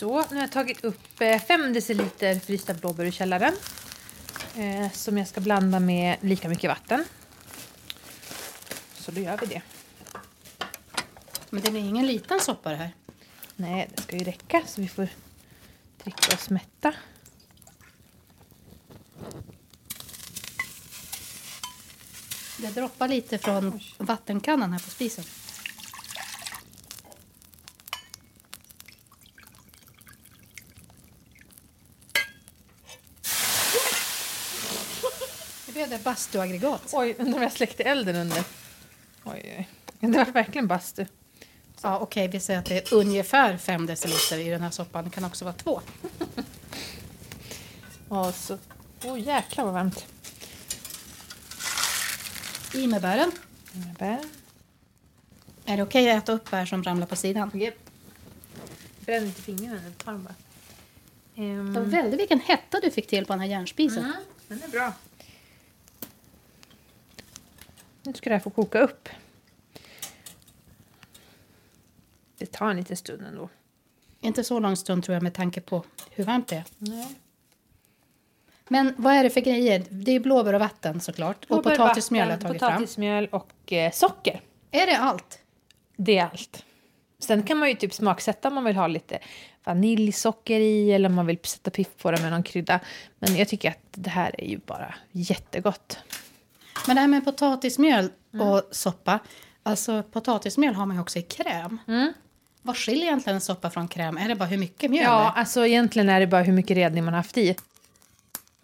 Så, 0.08 0.24
nu 0.30 0.36
har 0.36 0.40
jag 0.40 0.52
tagit 0.52 0.84
upp 0.84 1.18
5 1.48 1.72
deciliter 1.72 2.38
frysta 2.38 2.74
blåbär 2.74 3.04
ur 3.04 3.10
källaren. 3.10 3.54
Eh, 4.56 4.92
som 4.92 5.18
jag 5.18 5.28
ska 5.28 5.40
blanda 5.40 5.80
med 5.80 6.16
lika 6.20 6.48
mycket 6.48 6.70
vatten. 6.70 7.04
Så 8.94 9.10
då 9.10 9.20
gör 9.20 9.38
vi 9.40 9.46
det. 9.46 9.62
Men 11.50 11.62
det 11.62 11.70
blir 11.70 11.80
ingen 11.80 12.06
liten 12.06 12.40
soppa 12.40 12.70
det 12.70 12.76
här. 12.76 12.94
Nej, 13.56 13.90
det 13.94 14.02
ska 14.02 14.16
ju 14.16 14.24
räcka 14.24 14.62
så 14.66 14.80
vi 14.80 14.88
får 14.88 15.08
dricka 16.04 16.34
oss 16.34 16.50
mätta. 16.50 16.94
Det 22.56 22.70
droppar 22.70 23.08
lite 23.08 23.38
från 23.38 23.80
vattenkannan 23.98 24.72
här 24.72 24.80
på 24.80 24.90
spisen. 24.90 25.24
Blev 35.78 35.90
det 35.90 36.04
bastuaggregat. 36.04 36.90
Oj, 36.92 37.14
undrar 37.18 37.36
om 37.36 37.42
jag 37.42 37.52
släckte 37.52 37.82
elden 37.82 38.16
under. 38.16 38.44
Oj, 39.24 39.54
oj. 39.58 39.68
Det 40.00 40.06
var 40.06 40.24
verkligen 40.24 40.66
bastu. 40.66 41.06
Ja, 41.82 41.98
okej, 41.98 42.28
vi 42.28 42.40
säger 42.40 42.58
att 42.58 42.66
det 42.66 42.92
är 42.92 42.94
ungefär 42.94 43.56
5 43.56 43.86
deciliter 43.86 44.38
i 44.38 44.48
den 44.48 44.60
här 44.60 44.70
soppan. 44.70 45.04
Det 45.04 45.10
kan 45.10 45.24
också 45.24 45.44
vara 45.44 45.54
två. 45.54 45.80
Och 48.08 48.34
så... 48.34 48.58
Åh, 49.04 49.20
jäklar 49.20 49.64
vad 49.64 49.74
varmt. 49.74 50.06
I 52.74 52.86
med 52.86 53.02
bären. 53.02 53.32
Bär. 53.98 54.24
Är 55.64 55.76
det 55.76 55.82
okej 55.82 56.10
att 56.10 56.22
äta 56.22 56.32
upp 56.32 56.50
bär 56.50 56.66
som 56.66 56.82
ramlar 56.82 57.06
på 57.06 57.16
sidan? 57.16 57.50
Yep. 57.54 57.74
Bränn 59.00 59.26
inte 59.26 59.42
fingrarna, 59.42 59.80
ta 59.96 60.10
dem 60.10 60.24
bara. 60.24 60.34
Det 61.34 61.80
var 61.80 61.86
väldigt 61.86 62.20
vilken 62.20 62.40
hetta 62.40 62.80
du 62.80 62.90
fick 62.90 63.06
till 63.06 63.26
på 63.26 63.32
den 63.32 63.40
här 63.40 63.48
järnspisen. 63.48 64.04
Mm, 64.04 64.16
den 64.48 64.62
är 64.62 64.68
bra. 64.68 64.92
Nu 68.08 68.14
ska 68.14 68.30
det 68.30 68.34
här 68.34 68.40
få 68.40 68.50
koka 68.50 68.80
upp. 68.80 69.08
Det 72.38 72.46
tar 72.46 72.70
en 72.70 72.76
liten 72.76 72.96
stund 72.96 73.22
ändå. 73.26 73.48
Inte 74.20 74.44
så 74.44 74.60
lång 74.60 74.76
stund 74.76 75.04
tror 75.04 75.14
jag 75.14 75.22
med 75.22 75.34
tanke 75.34 75.60
på 75.60 75.84
hur 76.10 76.24
varmt 76.24 76.48
det 76.48 76.56
är. 76.56 76.64
Nej. 76.78 77.08
Men 78.68 78.94
vad 78.98 79.12
är 79.12 79.24
det 79.24 79.30
för 79.30 79.40
grejer? 79.40 79.84
Det 79.90 80.12
är 80.12 80.20
blåbär 80.20 80.52
och 80.52 80.60
vatten 80.60 81.00
såklart. 81.00 81.36
och 81.44 81.48
Blåbär, 81.48 81.70
potatismjöl 81.70 82.24
har 82.24 82.30
jag 82.30 82.36
vatten, 82.36 82.48
tagit 82.48 82.60
fram. 82.60 82.72
Potatismjöl 82.72 83.26
och 83.26 83.72
eh, 83.72 83.92
socker. 83.92 84.40
Är 84.70 84.86
det 84.86 84.98
allt? 84.98 85.38
Det 85.96 86.18
är 86.18 86.24
allt. 86.24 86.64
Sen 87.18 87.42
kan 87.42 87.58
man 87.58 87.68
ju 87.68 87.74
typ 87.74 87.94
smaksätta 87.94 88.48
om 88.48 88.54
man 88.54 88.64
vill 88.64 88.76
ha 88.76 88.86
lite 88.86 89.18
vaniljsocker 89.64 90.60
i 90.60 90.92
eller 90.92 91.08
om 91.08 91.14
man 91.14 91.26
vill 91.26 91.38
sätta 91.42 91.70
piff 91.70 91.96
på 91.96 92.10
det 92.10 92.22
med 92.22 92.30
någon 92.30 92.42
krydda. 92.42 92.80
Men 93.18 93.36
jag 93.36 93.48
tycker 93.48 93.70
att 93.70 93.78
det 93.90 94.10
här 94.10 94.40
är 94.40 94.46
ju 94.46 94.58
bara 94.66 94.94
jättegott. 95.12 95.98
Men 96.86 96.96
det 96.96 97.00
här 97.00 97.08
med 97.08 97.24
potatismjöl 97.24 98.08
Mm. 98.34 98.46
och 98.46 98.62
soppa. 98.70 99.18
Alltså 99.62 100.02
potatismjöl 100.02 100.74
har 100.74 100.86
man 100.86 100.96
ju 100.96 101.00
också 101.02 101.18
i 101.18 101.22
kräm. 101.22 101.78
Vad 102.62 102.76
skiljer 102.76 103.04
egentligen 103.04 103.34
en 103.34 103.40
soppa 103.40 103.70
från 103.70 103.88
kräm? 103.88 104.16
Är 104.16 104.28
det 104.28 104.34
bara 104.34 104.44
hur 104.48 104.58
mycket 104.58 104.90
mjöl 104.90 105.04
Ja, 105.04 105.32
är? 105.36 105.38
alltså 105.40 105.66
egentligen 105.66 106.08
är 106.08 106.20
det 106.20 106.26
bara 106.26 106.42
hur 106.42 106.52
mycket 106.52 106.76
redning 106.76 107.04
man 107.04 107.14
har 107.14 107.18
haft 107.18 107.38
i. 107.38 107.56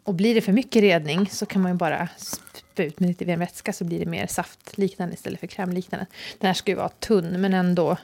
Och 0.05 0.15
blir 0.15 0.35
det 0.35 0.41
för 0.41 0.53
mycket 0.53 0.83
redning 0.83 1.29
så 1.31 1.47
kan 1.47 1.63
man 1.63 1.73
ju 1.73 1.79
bara 1.79 2.09
spä 2.17 2.83
ut 2.85 3.01
med 3.01 3.09
lite 3.09 3.25
vätska 3.37 3.73
så 3.73 3.85
blir 3.85 3.99
det 3.99 4.07
mer 4.07 4.27
saftliknande 4.27 5.15
istället 5.15 5.41
för 5.41 5.47
krämliknande. 5.47 6.07
Den 6.39 6.47
här 6.47 6.55
ska 6.55 6.71
ju 6.73 6.77
vara 6.77 6.89
tunn 6.89 7.41
men 7.41 7.55
ändå 7.55 7.97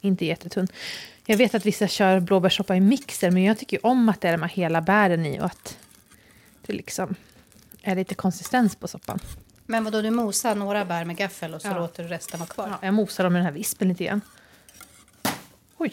inte 0.00 0.24
jättetunn. 0.26 0.68
Jag 1.26 1.36
vet 1.36 1.54
att 1.54 1.66
vissa 1.66 1.88
kör 1.88 2.20
blåbärssoppa 2.20 2.76
i 2.76 2.80
mixer 2.80 3.30
men 3.30 3.42
jag 3.42 3.58
tycker 3.58 3.86
om 3.86 4.08
att 4.08 4.20
det 4.20 4.28
är 4.28 4.32
de 4.32 4.42
här 4.42 4.48
hela 4.48 4.80
bären 4.80 5.26
i 5.26 5.40
och 5.40 5.44
att 5.44 5.78
det 6.66 6.72
liksom 6.72 7.14
är 7.82 7.96
lite 7.96 8.14
konsistens 8.14 8.76
på 8.76 8.88
soppan. 8.88 9.18
Men 9.66 9.84
vadå, 9.84 10.02
du 10.02 10.10
mosar 10.10 10.54
några 10.54 10.84
bär 10.84 11.04
med 11.04 11.16
gaffel 11.16 11.54
och 11.54 11.62
så 11.62 11.68
Ja. 11.68 11.78
låter 11.78 12.02
du 12.02 12.08
resten 12.08 12.40
vara 12.40 12.48
kvar? 12.48 12.68
Ja, 12.68 12.78
jag 12.82 12.94
mosar 12.94 13.24
dem 13.24 13.32
med 13.32 13.40
den 13.40 13.46
här 13.46 13.52
vispen 13.52 13.88
lite 13.88 14.04
grann. 14.04 14.20
Oj! 15.76 15.92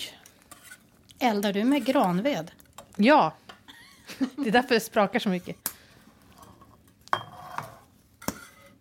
Eldar 1.19 1.53
du 1.53 1.63
med 1.63 1.85
granved? 1.85 2.51
Ja! 2.95 3.33
Det 4.17 4.47
är 4.47 4.51
därför 4.51 4.73
det 4.75 4.79
sprakar 4.79 5.19
så 5.19 5.29
mycket. 5.29 5.55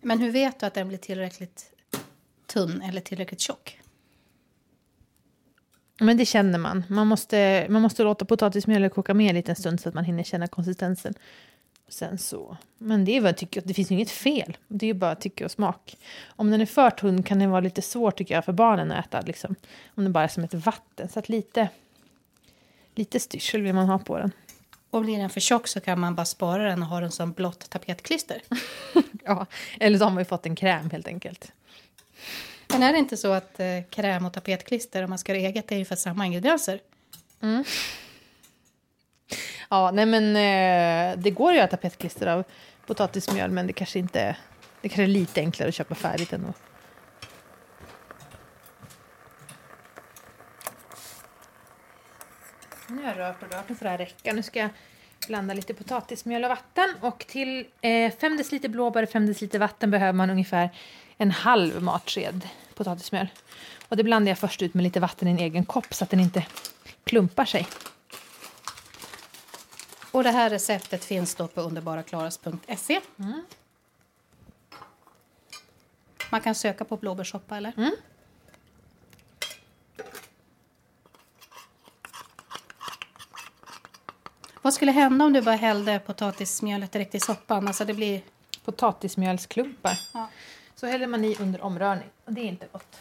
Men 0.01 0.19
hur 0.19 0.31
vet 0.31 0.59
du 0.59 0.65
att 0.65 0.73
den 0.73 0.87
blir 0.87 0.97
tillräckligt 0.97 1.73
tunn 2.47 2.81
eller 2.81 3.01
tillräckligt 3.01 3.39
tjock? 3.39 3.77
Men 5.99 6.17
det 6.17 6.25
känner 6.25 6.59
man. 6.59 6.83
Man 6.89 7.07
måste, 7.07 7.67
man 7.69 7.81
måste 7.81 8.03
låta 8.03 8.25
potatismjölet 8.25 8.93
koka 8.93 9.13
med 9.13 9.29
en 9.29 9.35
liten 9.35 9.55
stund 9.55 9.79
så 9.81 9.89
att 9.89 9.95
man 9.95 10.03
hinner 10.05 10.23
känna 10.23 10.47
konsistensen. 10.47 11.13
Sen 11.91 12.17
så. 12.17 12.57
Men 12.77 13.05
det 13.05 13.17
är 13.17 13.21
vad 13.21 13.29
jag 13.29 13.37
tycker. 13.37 13.61
Det 13.65 13.73
finns 13.73 13.91
ju 13.91 13.95
inget 13.95 14.09
fel. 14.09 14.57
Det 14.67 14.85
är 14.85 14.87
ju 14.87 14.93
bara 14.93 15.15
tycke 15.15 15.45
och 15.45 15.51
smak. 15.51 15.97
Om 16.25 16.51
den 16.51 16.61
är 16.61 16.65
för 16.65 16.89
tunn 16.89 17.23
kan 17.23 17.39
den 17.39 17.49
vara 17.49 17.61
lite 17.61 17.81
svår 17.81 18.11
tycker 18.11 18.35
jag 18.35 18.45
för 18.45 18.53
barnen 18.53 18.91
att 18.91 19.05
äta. 19.05 19.21
Liksom. 19.21 19.55
Om 19.95 20.03
den 20.03 20.13
bara 20.13 20.23
är 20.23 20.27
som 20.27 20.43
ett 20.43 20.53
vatten. 20.53 21.09
Så 21.09 21.19
att 21.19 21.29
lite, 21.29 21.69
lite 22.95 23.19
styrsel 23.19 23.61
vill 23.61 23.73
man 23.73 23.87
ha 23.87 23.99
på 23.99 24.17
den. 24.17 24.31
Och 24.89 25.01
blir 25.01 25.17
den 25.17 25.29
för 25.29 25.39
tjock 25.39 25.67
så 25.67 25.79
kan 25.79 25.99
man 25.99 26.15
bara 26.15 26.25
spara 26.25 26.63
den 26.63 26.81
och 26.81 26.89
ha 26.89 26.99
den 26.99 27.11
som 27.11 27.31
blått 27.31 27.69
tapetklister. 27.69 28.41
Ja, 29.25 29.45
eller 29.79 29.97
så 29.97 30.03
har 30.03 30.11
man 30.11 30.21
ju 30.21 30.25
fått 30.25 30.45
en 30.45 30.55
kräm 30.55 30.89
helt 30.89 31.07
enkelt. 31.07 31.51
Men 32.67 32.83
är 32.83 32.93
det 32.93 32.99
inte 32.99 33.17
så 33.17 33.31
att 33.31 33.59
eh, 33.59 33.67
kräm 33.89 34.25
och 34.25 34.33
tapetklister, 34.33 35.03
om 35.03 35.09
man 35.09 35.19
ska 35.19 35.35
göra 35.35 35.47
eget, 35.47 35.71
är 35.71 35.75
ungefär 35.75 35.95
samma 35.95 36.25
ingredienser? 36.25 36.79
Ja, 39.69 39.91
nej 39.91 40.05
men 40.05 40.35
eh, 40.35 41.17
det 41.17 41.31
går 41.31 41.51
ju 41.51 41.57
att 41.57 41.61
göra 41.61 41.67
tapetklister 41.67 42.27
av 42.27 42.43
potatismjöl 42.85 43.51
men 43.51 43.67
det 43.67 43.73
kanske 43.73 43.99
inte... 43.99 44.35
Det 44.81 44.89
kanske 44.89 45.03
är 45.03 45.07
lite 45.07 45.41
enklare 45.41 45.69
att 45.69 45.75
köpa 45.75 45.95
färdigt 45.95 46.33
ändå. 46.33 46.53
Nu 52.87 53.03
har 53.03 53.09
jag 53.09 53.19
rört 53.19 53.43
och 53.43 53.51
rört, 53.51 53.69
nu 53.69 53.75
får 53.75 53.85
det 53.85 53.89
här 53.89 53.97
räcka. 53.97 54.33
Nu 54.33 54.43
ska 54.43 54.59
jag 54.59 54.69
blanda 55.27 55.53
lite 55.53 55.73
potatismjöl 55.73 56.43
och 56.43 56.49
vatten. 56.49 56.95
Och 57.01 57.25
till 57.27 57.65
eh, 57.81 58.11
5 58.11 58.37
deciliter 58.37 58.69
blåbär 58.69 59.03
och 59.03 59.09
5 59.09 59.25
deciliter 59.25 59.59
vatten 59.59 59.91
behöver 59.91 60.13
man 60.13 60.29
ungefär 60.29 60.69
en 61.17 61.31
halv 61.31 61.81
matsked 61.81 62.49
potatismjöl. 62.75 63.27
Och 63.87 63.97
det 63.97 64.03
blandar 64.03 64.31
jag 64.31 64.37
först 64.39 64.61
ut 64.61 64.73
med 64.73 64.83
lite 64.83 64.99
vatten 64.99 65.27
i 65.27 65.31
en 65.31 65.39
egen 65.39 65.65
kopp 65.65 65.93
så 65.93 66.03
att 66.03 66.09
den 66.09 66.19
inte 66.19 66.45
klumpar 67.03 67.45
sig. 67.45 67.67
Och 70.11 70.23
det 70.23 70.31
här 70.31 70.49
receptet 70.49 71.05
finns 71.05 71.35
då 71.35 71.47
på 71.47 71.61
underbaraklaras.se. 71.61 73.01
Man 76.29 76.41
kan 76.41 76.55
söka 76.55 76.85
på 76.85 76.97
blåbärssoppa, 76.97 77.57
eller? 77.57 77.73
Vad 84.61 84.73
skulle 84.73 84.91
hända 84.91 85.25
om 85.25 85.33
du 85.33 85.41
bara 85.41 85.55
hällde 85.55 85.99
potatismjölet 85.99 86.91
direkt 86.91 87.15
i 87.15 87.19
soppan? 87.19 87.67
Alltså 87.67 87.85
det 87.85 87.93
blir... 87.93 88.21
potatismjölsklumpar. 88.65 89.99
Ja. 90.13 90.29
Så 90.75 90.87
häller 90.87 91.07
man 91.07 91.25
i 91.25 91.35
under 91.39 91.61
omrörning. 91.61 92.09
Och 92.25 92.33
det 92.33 92.41
är 92.41 92.45
inte 92.45 92.67
gott. 92.71 92.97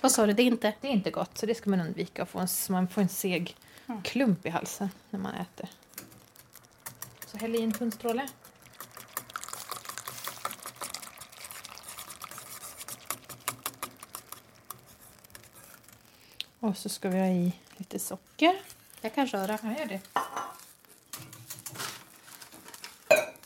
Vad 0.00 0.12
sa 0.12 0.26
du? 0.26 0.32
Det 0.32 0.42
är 0.42 0.46
inte? 0.46 0.72
Det 0.80 0.88
är 0.88 0.92
inte 0.92 1.10
gott, 1.10 1.38
så 1.38 1.46
det 1.46 1.54
ska 1.54 1.70
man 1.70 1.80
undvika. 1.80 2.26
Få 2.26 2.38
en, 2.38 2.48
man 2.68 2.88
får 2.88 3.02
en 3.02 3.08
seg 3.08 3.56
klump 4.04 4.46
i 4.46 4.48
halsen 4.48 4.90
när 5.10 5.20
man 5.20 5.34
äter. 5.34 5.68
Så 7.36 7.40
häll 7.40 7.54
i 7.54 7.62
en 7.62 7.72
tunn 7.72 7.92
stråle. 7.92 8.28
Och 16.60 16.76
så 16.76 16.88
ska 16.88 17.08
vi 17.08 17.18
ha 17.18 17.26
i 17.26 17.52
lite 17.76 17.98
socker. 17.98 18.60
Jag 19.00 19.14
kan 19.14 19.26
röra. 19.26 19.58
Ja, 19.62 19.78
gör 19.78 19.86
det. 19.86 20.00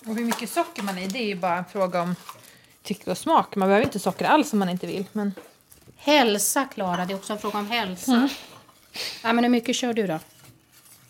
Och 0.07 0.14
hur 0.14 0.24
mycket 0.24 0.50
socker 0.50 0.83
man 0.83 0.98
är 0.98 1.03
i, 1.03 1.07
det 1.07 1.18
är 1.18 1.26
ju 1.26 1.35
bara 1.35 1.57
en 1.57 1.64
fråga 1.64 2.03
om 2.03 2.14
tycke 2.83 3.11
och 3.11 3.18
smak. 3.18 3.57
Man 3.57 3.68
behöver 3.68 3.87
inte 3.87 3.98
socker 3.98 4.24
alls 4.24 4.53
om 4.53 4.59
man 4.59 4.68
inte 4.68 4.87
vill. 4.87 5.05
Men 5.12 5.35
Hälsa, 5.96 6.64
Klara. 6.64 7.07
Det 7.07 7.12
är 7.12 7.16
också 7.16 7.33
en 7.33 7.38
fråga 7.38 7.59
om 7.59 7.70
hälsa. 7.70 8.29
Ja, 9.22 9.33
men 9.33 9.44
hur 9.44 9.50
mycket 9.50 9.76
kör 9.76 9.92
du 9.92 10.07
då? 10.07 10.12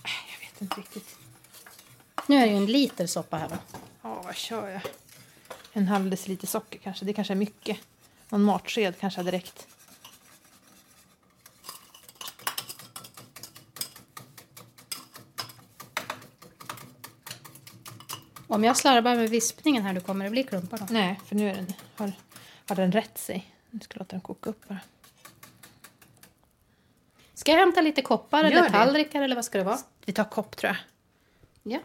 jag 0.02 0.40
vet 0.40 0.60
inte 0.60 0.80
riktigt. 0.80 1.19
Nu 2.30 2.36
är 2.36 2.40
det 2.40 2.46
ju 2.46 2.56
en 2.56 2.66
liter 2.66 3.06
soppa 3.06 3.36
här. 3.36 3.48
Va? 3.48 3.58
Ja, 4.02 4.22
vad 4.24 4.36
kör 4.36 4.68
jag? 4.68 4.80
En 5.72 5.88
halv 5.88 6.10
deciliter 6.10 6.46
socker 6.46 6.78
kanske. 6.78 7.04
Det 7.04 7.12
kanske 7.12 7.34
är 7.34 7.36
mycket. 7.36 7.78
Någon 8.28 8.42
matsked 8.42 8.98
kanske 9.00 9.20
hade 9.20 9.30
räckt. 9.30 9.66
Om 18.46 18.64
jag 18.64 18.76
slarvar 18.76 19.16
med 19.16 19.30
vispningen 19.30 19.82
här, 19.82 19.94
då 19.94 20.00
kommer 20.00 20.24
det 20.24 20.30
bli 20.30 20.44
klumpar 20.44 20.78
då? 20.78 20.86
Nej, 20.90 21.20
för 21.26 21.36
nu 21.36 21.50
är 21.50 21.54
den, 21.54 21.72
har, 21.96 22.12
har 22.68 22.76
den 22.76 22.92
rätt 22.92 23.18
sig. 23.18 23.54
Nu 23.70 23.80
ska 23.80 23.94
jag 23.94 24.00
låta 24.00 24.10
den 24.10 24.20
koka 24.20 24.50
upp 24.50 24.68
bara. 24.68 24.80
Ska 27.34 27.52
jag 27.52 27.58
hämta 27.58 27.80
lite 27.80 28.02
koppar 28.02 28.44
Gör 28.44 28.50
eller 28.50 28.62
det. 28.62 28.70
tallrikar 28.70 29.22
eller 29.22 29.36
vad 29.36 29.44
ska 29.44 29.58
det 29.58 29.64
vara? 29.64 29.78
Vi 30.04 30.12
tar 30.12 30.24
kopp 30.24 30.56
tror 30.56 30.68
jag. 30.68 30.76
Ja. 31.72 31.80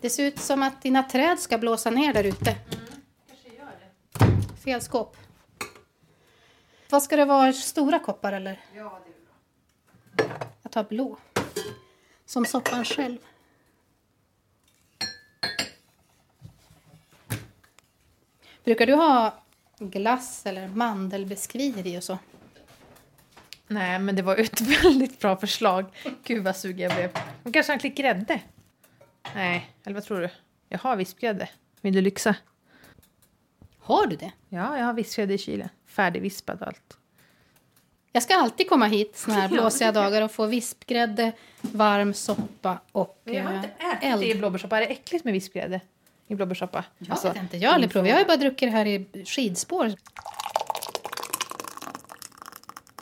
Det 0.00 0.10
ser 0.10 0.24
ut 0.24 0.38
som 0.38 0.62
att 0.62 0.82
dina 0.82 1.02
träd 1.02 1.38
ska 1.38 1.58
blåsa 1.58 1.90
ner 1.90 2.12
där 2.14 2.24
ute. 2.24 2.56
Fel 4.64 4.80
skåp. 4.80 5.16
Vad 6.90 7.02
ska 7.02 7.16
det 7.16 7.24
vara? 7.24 7.52
Stora 7.52 7.98
koppar 7.98 8.32
eller? 8.32 8.60
Ja, 8.74 9.00
det 9.04 9.10
är 9.10 10.26
bra. 10.26 10.36
Jag 10.62 10.72
tar 10.72 10.84
blå. 10.84 11.16
Som 12.26 12.46
soppan 12.46 12.84
själv. 12.84 13.18
Brukar 18.64 18.86
du 18.86 18.94
ha 18.94 19.34
glass 19.78 20.46
eller 20.46 20.68
mandelbiskvier 20.68 21.86
i 21.86 21.98
och 21.98 22.04
så? 22.04 22.18
Nej, 23.66 23.98
men 23.98 24.16
det 24.16 24.22
var 24.22 24.36
ett 24.36 24.60
väldigt 24.84 25.20
bra 25.20 25.36
förslag. 25.36 25.84
Gud 26.24 26.44
vad 26.44 26.56
sugen 26.56 26.90
jag 26.90 26.94
blev. 26.94 27.22
Och 27.42 27.54
kanske 27.54 27.72
en 27.72 27.78
klick 27.78 27.96
grädde? 27.96 28.40
Nej, 29.34 29.70
eller 29.84 29.94
vad 29.94 30.04
tror 30.04 30.20
du? 30.20 30.28
Jag 30.68 30.78
har 30.78 30.96
vispgrädde. 30.96 31.48
Vill 31.80 31.94
du 31.94 32.00
lyxa? 32.00 32.34
Har 33.78 34.06
du 34.06 34.16
det? 34.16 34.32
Ja, 34.48 34.78
jag 34.78 34.84
har 34.84 34.92
vispgrädde 34.92 35.34
i 35.34 35.38
kylen. 35.38 35.68
Färdigvispad 35.86 36.60
och 36.60 36.66
allt. 36.66 36.96
Jag 38.12 38.22
ska 38.22 38.34
alltid 38.34 38.68
komma 38.68 38.86
hit 38.86 39.16
såna 39.16 39.34
här 39.36 39.48
blåsiga 39.52 39.92
dagar 39.92 40.22
och 40.22 40.30
få 40.32 40.46
vispgrädde, 40.46 41.32
varm 41.60 42.14
soppa 42.14 42.78
och 42.92 43.20
Jag 43.24 43.44
har 43.44 43.50
eh, 43.50 43.56
inte 43.56 43.68
ätit 43.68 44.02
eld. 44.02 44.22
i 44.22 44.34
blåbärssoppa. 44.34 44.76
Är 44.76 44.80
det 44.80 44.86
äckligt 44.86 45.24
med 45.24 45.32
vispgrädde 45.32 45.80
i 46.26 46.34
blåbärssoppa? 46.34 46.84
Jag 46.98 47.10
Alltså, 47.10 47.28
vet 47.28 47.36
inte, 47.36 47.56
jag 47.56 47.68
har 47.70 47.74
aldrig 47.74 47.92
provat. 47.92 48.08
Jag 48.08 48.14
har 48.16 48.20
ju 48.20 48.26
bara 48.26 48.36
druckit 48.36 48.68
det 48.68 48.76
här 48.76 48.86
i 48.86 49.24
skidspår. 49.26 49.88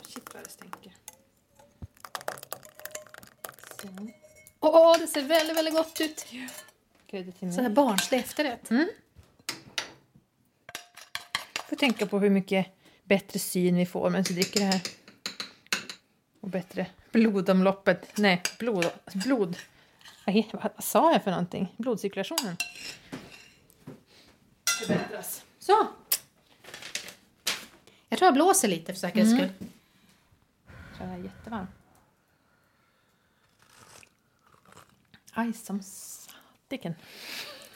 Shit 0.07 0.33
vad 0.33 0.43
det 0.43 0.49
stänker. 0.49 0.93
Så. 3.81 3.87
Åh, 4.73 4.97
det 4.99 5.07
ser 5.07 5.21
väldigt, 5.21 5.57
väldigt 5.57 5.73
gott 5.73 6.01
ut. 6.01 6.25
Grädde 7.07 7.31
till 7.31 7.53
Så 7.53 7.61
här 7.61 7.69
barnslig 7.69 8.19
efterrätt. 8.19 8.69
Får 11.69 11.75
tänka 11.75 12.05
på 12.05 12.19
hur 12.19 12.29
mycket 12.29 12.67
bättre 13.03 13.39
syn 13.39 13.75
vi 13.75 13.85
får 13.85 14.09
medan 14.09 14.23
vi 14.29 14.33
dricker 14.33 14.59
det 14.59 14.65
här. 14.65 14.81
Och 16.41 16.49
bättre 16.49 16.85
blodomloppet. 17.11 18.17
Nej, 18.17 18.41
blod. 18.59 18.85
blod. 19.13 19.57
Vad, 20.25 20.45
vad 20.75 20.83
sa 20.83 21.11
jag 21.11 21.23
för 21.23 21.31
någonting? 21.31 21.73
Blodcirkulationen. 21.77 22.55
Förbättras. 24.79 25.43
Så. 25.59 25.87
Jag 28.09 28.19
tror 28.19 28.27
jag 28.27 28.33
blåser 28.33 28.67
lite 28.67 28.93
för 28.93 28.99
säkerhets 28.99 29.31
skull. 29.31 29.49
Så 30.97 31.03
det 31.03 31.09
är 31.09 31.17
jättevarm. 31.17 31.67
Aj 35.39 35.53
som 35.53 35.81
satiken. 35.83 36.95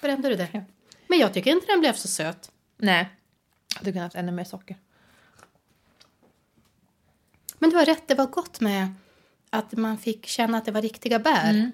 Brände 0.02 0.30
du 0.30 0.36
Ja. 0.36 0.48
det? 0.52 0.66
Men 1.08 1.20
jag 1.20 1.34
tycker 1.34 1.52
inte 1.52 1.66
den 1.68 1.80
blev 1.80 1.94
så 1.94 2.08
söt. 2.08 2.52
Nej. 2.78 3.10
Jag 3.74 3.80
hade 3.80 3.92
kunnat 3.92 4.04
haft 4.06 4.16
ännu 4.16 4.32
mer 4.32 4.44
socker. 4.44 4.78
Men 7.60 7.70
du 7.70 7.76
har 7.76 7.86
rätt, 7.86 8.08
det 8.08 8.16
var 8.16 8.28
gott 8.28 8.60
med 8.60 8.94
att 9.50 9.72
man 9.72 9.98
fick 9.98 10.26
känna 10.26 10.58
att 10.58 10.66
det 10.66 10.72
var 10.72 10.82
riktiga 10.82 11.20
bär. 11.20 11.72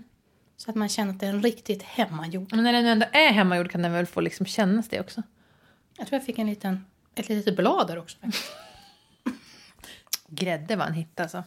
Så 0.58 0.70
att 0.70 0.76
man 0.76 0.90
känner 0.90 1.14
att 1.14 1.20
det 1.20 1.26
är 1.26 1.30
en 1.30 1.44
riktigt 1.44 1.84
hemmagjord. 1.84 2.48
Men 2.52 2.64
när 2.64 2.74
den 2.74 2.86
ändå 2.86 3.06
är 3.12 3.32
hemmagjord 3.32 3.72
kan 3.72 3.82
den 3.82 3.92
väl 3.92 4.06
få 4.06 4.22
liksom 4.22 4.46
kännas 4.46 4.90
det 4.90 5.00
också? 5.00 5.24
Jag 5.98 6.08
tror 6.08 6.18
jag 6.20 6.26
fick 6.26 6.40
en 6.40 6.48
liten, 6.48 6.86
ett 7.16 7.30
litet 7.30 7.56
blad 7.56 7.88
där 7.88 7.98
också. 7.98 8.18
Grädde 10.28 10.76
var 10.76 10.86
en 10.86 10.94
hit 10.94 11.20
alltså. 11.20 11.44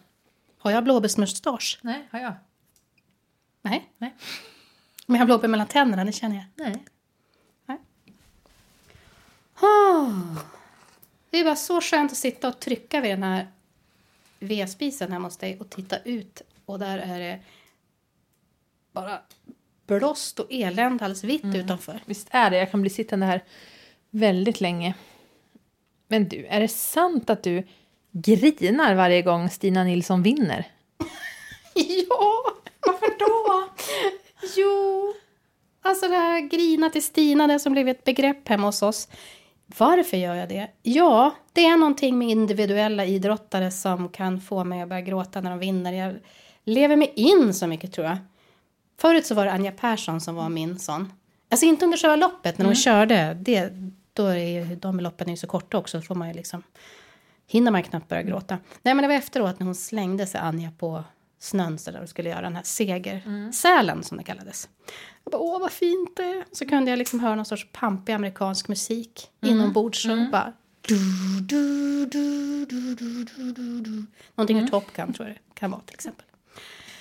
Har 0.59 0.71
jag 0.71 0.85
blåbärsmustasch? 0.85 1.79
Nej, 1.83 2.09
har 2.13 2.19
jag? 2.21 2.35
Nej. 3.63 3.91
Nej. 3.99 4.15
Men 5.07 5.15
jag 5.15 5.21
har 5.21 5.27
blåbär 5.27 5.49
mellan 5.49 5.67
tänderna, 5.67 6.05
det 6.05 6.13
känner 6.13 6.37
jag. 6.37 6.45
Nej. 6.55 6.85
Oh. 9.63 10.39
Det 11.31 11.39
är 11.39 11.45
bara 11.45 11.57
så 11.57 11.81
skönt 11.81 12.13
att 12.13 12.19
sitta 12.19 12.49
och 12.49 12.61
trycka 12.61 13.01
vid 13.01 13.11
den 13.11 13.23
här 13.23 13.49
vedspisen 14.39 15.13
hemma 15.13 15.27
hos 15.27 15.37
dig 15.37 15.61
och 15.61 15.71
titta 15.71 15.99
ut. 15.99 16.43
Och 16.65 16.79
där 16.79 16.99
är 16.99 17.19
det 17.19 17.41
bara 18.93 19.21
blåst 19.87 20.39
och 20.41 20.47
elände 20.51 21.05
alldeles 21.05 21.25
vitt 21.25 21.55
utanför. 21.55 22.01
Visst 22.07 22.29
är 22.31 22.51
det. 22.51 22.57
Jag 22.57 22.71
kan 22.71 22.81
bli 22.81 22.91
sittande 22.91 23.27
här 23.27 23.45
väldigt 24.11 24.61
länge. 24.61 24.95
Men 26.09 26.29
du, 26.29 26.47
är 26.47 26.61
det 26.61 26.69
sant 26.69 27.31
att 27.31 27.43
du 27.43 27.67
grinar 28.11 28.95
varje 28.95 29.23
gång 29.23 29.51
Stina 29.51 29.85
Nilsson 29.85 30.23
vinner? 30.23 30.67
Ja? 31.75 32.32
Jo, 34.57 35.15
alltså 35.83 36.09
det 36.09 36.17
här 36.17 36.41
grina 36.41 36.91
till 36.91 37.03
Stina, 37.03 37.47
det 37.47 37.59
som 37.59 37.73
blivit 37.73 37.99
ett 37.99 38.05
begrepp 38.05 38.49
hemma 38.49 38.67
hos 38.67 38.83
oss. 38.83 39.09
Varför 39.79 40.17
gör 40.17 40.35
jag 40.35 40.49
det? 40.49 40.69
Ja, 40.83 41.35
det 41.53 41.67
är 41.67 41.77
någonting 41.77 42.19
med 42.19 42.29
individuella 42.29 43.05
idrottare 43.05 43.71
som 43.71 44.09
kan 44.09 44.41
få 44.41 44.65
mig 44.65 44.83
att 44.83 44.89
börja 44.89 45.03
gråta 45.03 45.41
när 45.41 45.51
de 45.51 45.59
vinner. 45.59 45.93
Jag 45.93 46.17
lever 46.65 46.97
mig 46.97 47.13
in 47.17 47.55
så 47.55 47.67
mycket 47.67 47.93
tror 47.93 48.07
jag. 48.07 48.19
Förut 49.01 49.27
så 49.27 49.35
var 49.35 49.45
det 49.45 49.53
Anja 49.53 49.73
Persson 49.73 50.21
som 50.21 50.35
var 50.35 50.49
min 50.49 50.79
sån. 50.79 51.13
Alltså 51.51 51.67
inte 51.67 51.85
under 51.85 51.99
själva 51.99 52.17
loppet, 52.17 52.59
när 52.59 52.67
hon 52.67 52.75
körde. 52.75 53.37
Det, 53.41 53.73
då 54.13 54.27
är 54.27 54.37
ju, 54.37 54.77
de 54.77 55.01
loppen 55.01 55.27
är 55.27 55.31
ju 55.31 55.37
så 55.37 55.47
korta 55.47 55.79
också, 55.79 56.01
får 56.01 56.15
man 56.15 56.29
ju 56.29 56.35
liksom... 56.35 56.63
Hinner 57.47 57.71
man 57.71 57.83
knappt 57.83 58.09
börja 58.09 58.23
gråta. 58.23 58.59
Nej, 58.83 58.95
men 58.95 59.03
det 59.03 59.09
var 59.09 59.15
efteråt 59.15 59.59
när 59.59 59.67
hon 59.67 59.75
slängde 59.75 60.27
sig 60.27 60.41
Anja 60.41 60.71
på 60.79 61.05
snön 61.43 61.79
så 61.79 61.91
där 61.91 62.03
och 62.03 62.09
skulle 62.09 62.29
göra 62.29 62.41
den 62.41 62.57
här 62.57 62.63
segersälen 62.63 64.03
som 64.03 64.17
det 64.17 64.25
kallades. 64.25 64.69
Jag 65.25 65.33
bara, 65.33 65.43
åh 65.43 65.61
vad 65.61 65.73
fint 65.73 66.17
det 66.17 66.23
är. 66.23 66.45
Så 66.53 66.67
kunde 66.67 66.91
jag 66.91 66.99
liksom 66.99 67.21
höra 67.21 67.35
någon 67.35 67.45
sorts 67.45 67.67
pampig 67.73 68.13
amerikansk 68.13 68.69
musik 68.69 69.31
inombords. 69.43 70.07
Och 70.07 70.31
bara... 70.33 70.53
Du, 70.81 70.99
du, 71.41 72.07
du, 72.07 72.67
du, 72.67 72.95
du, 72.95 73.25
du, 73.25 73.81
du. 73.81 74.07
Någonting 74.35 74.59
ur 74.59 74.67
Top 74.67 74.93
Gun 74.97 75.13
tror 75.13 75.29
jag 75.29 75.37
det 75.37 75.61
kan 75.61 75.71
vara 75.71 75.81
till 75.81 75.95
exempel. 75.95 76.27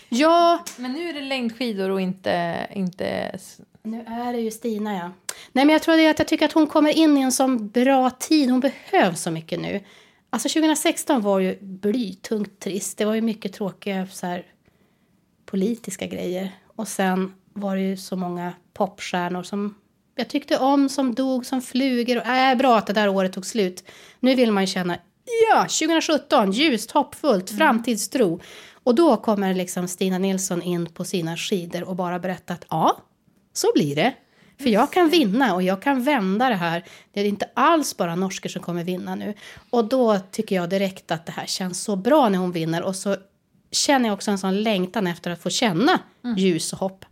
Ja, 0.09 0.63
Men 0.77 0.91
nu 0.91 1.09
är 1.09 1.13
det 1.13 1.21
längdskidor 1.21 1.89
och 1.89 2.01
inte... 2.01 2.67
inte... 2.73 3.39
nu 3.83 4.05
är 4.07 4.33
det 4.33 4.39
ju 4.39 4.51
Stina 4.51 4.93
ja. 4.93 5.11
Nej 5.51 5.65
men 5.65 5.69
jag 5.69 5.81
tror 5.81 5.95
att 5.95 6.19
jag 6.19 6.27
tycker 6.27 6.45
att 6.45 6.51
hon 6.51 6.67
kommer 6.67 6.97
in 6.97 7.17
i 7.17 7.21
en 7.21 7.31
sån 7.31 7.69
bra 7.69 8.09
tid. 8.09 8.49
Hon 8.51 8.59
behövs 8.59 9.21
så 9.21 9.31
mycket 9.31 9.59
nu. 9.59 9.81
Alltså 10.33 10.49
2016 10.49 11.21
var 11.21 11.39
ju 11.39 11.57
blytungt 11.61 12.59
trist. 12.59 12.97
Det 12.97 13.05
var 13.05 13.13
ju 13.13 13.21
mycket 13.21 13.53
tråkiga 13.53 14.07
så 14.07 14.27
här, 14.27 14.45
politiska 15.45 16.05
grejer. 16.07 16.51
Och 16.75 16.87
sen 16.87 17.33
var 17.53 17.75
det 17.75 17.81
ju 17.81 17.97
så 17.97 18.15
många 18.15 18.53
popstjärnor 18.73 19.43
som 19.43 19.75
jag 20.15 20.29
tyckte 20.29 20.57
om, 20.57 20.89
som 20.89 21.15
dog 21.15 21.45
som 21.45 21.61
flugor. 21.61 22.17
Och, 22.17 22.25
äh, 22.25 22.57
bra 22.57 22.77
att 22.77 22.87
det 22.87 22.93
där 22.93 23.09
året 23.09 23.33
tog 23.33 23.45
slut. 23.45 23.83
Nu 24.19 24.35
vill 24.35 24.51
man 24.51 24.63
ju 24.63 24.67
känna, 24.67 24.97
ja, 25.49 25.61
2017, 25.61 26.51
ljust, 26.51 26.91
hoppfullt, 26.91 27.49
framtidstro. 27.49 28.39
Och 28.83 28.95
då 28.95 29.17
kommer 29.17 29.53
liksom 29.53 29.87
Stina 29.87 30.17
Nilsson 30.17 30.61
in 30.61 30.85
på 30.85 31.05
sina 31.05 31.37
skidor 31.37 31.83
och 31.83 31.95
bara 31.95 32.19
berättar 32.19 32.53
att 32.53 32.65
ja, 32.69 32.97
så 33.53 33.71
blir 33.75 33.95
det. 33.95 34.13
För 34.61 34.69
jag 34.69 34.91
kan 34.93 35.09
vinna 35.09 35.55
och 35.55 35.63
jag 35.63 35.81
kan 35.81 36.03
vända 36.03 36.49
det 36.49 36.55
här. 36.55 36.83
Det 37.13 37.21
är 37.21 37.25
inte 37.25 37.49
alls 37.53 37.97
bara 37.97 38.15
norsker 38.15 38.49
som 38.49 38.61
kommer 38.61 38.83
vinna 38.83 39.15
nu. 39.15 39.33
Och 39.69 39.85
då 39.85 40.19
tycker 40.19 40.55
jag 40.55 40.69
direkt 40.69 41.11
att 41.11 41.25
det 41.25 41.31
här 41.31 41.45
känns 41.45 41.83
så 41.83 41.95
bra 41.95 42.29
när 42.29 42.37
hon 42.37 42.51
vinner. 42.51 42.83
Och 42.83 42.95
så 42.95 43.15
känner 43.71 44.09
jag 44.09 44.13
också 44.13 44.31
en 44.31 44.37
sån 44.37 44.63
längtan 44.63 45.07
efter 45.07 45.31
att 45.31 45.41
få 45.41 45.49
känna 45.49 45.99
ljus 46.37 46.73
och 46.73 46.79
hopp. 46.79 47.05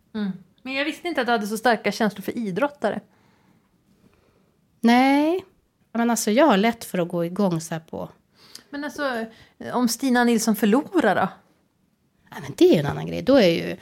Men 0.62 0.74
jag 0.74 0.86
visste 0.86 1.08
inte 1.08 1.22
att 1.22 1.28
du 1.28 1.32
hade 1.32 1.48
så 1.48 1.58
starka 1.58 1.92
känslor 1.92 2.22
för 2.22 2.38
idrottare. 2.38 3.00
Nej, 4.82 5.46
men 5.94 6.10
alltså 6.10 6.32
jag 6.32 6.46
har 6.46 6.58
lätt 6.58 6.86
för 6.86 6.98
att 6.98 7.08
gå 7.08 7.26
igång 7.26 7.62
så 7.62 7.74
här 7.74 7.82
på... 7.82 8.10
Men 8.70 8.84
alltså, 8.84 9.26
om 9.74 9.88
Stina 9.88 10.24
Nilsson 10.24 10.56
förlorar 10.56 11.16
då? 11.16 11.28
Nej, 12.32 12.42
men 12.42 12.54
det 12.58 12.70
är 12.70 12.74
ju 12.74 12.80
en 12.80 12.86
annan 12.86 13.08
grej. 13.08 13.22
Då 13.22 13.36
är 13.36 13.48
ju... 13.48 13.78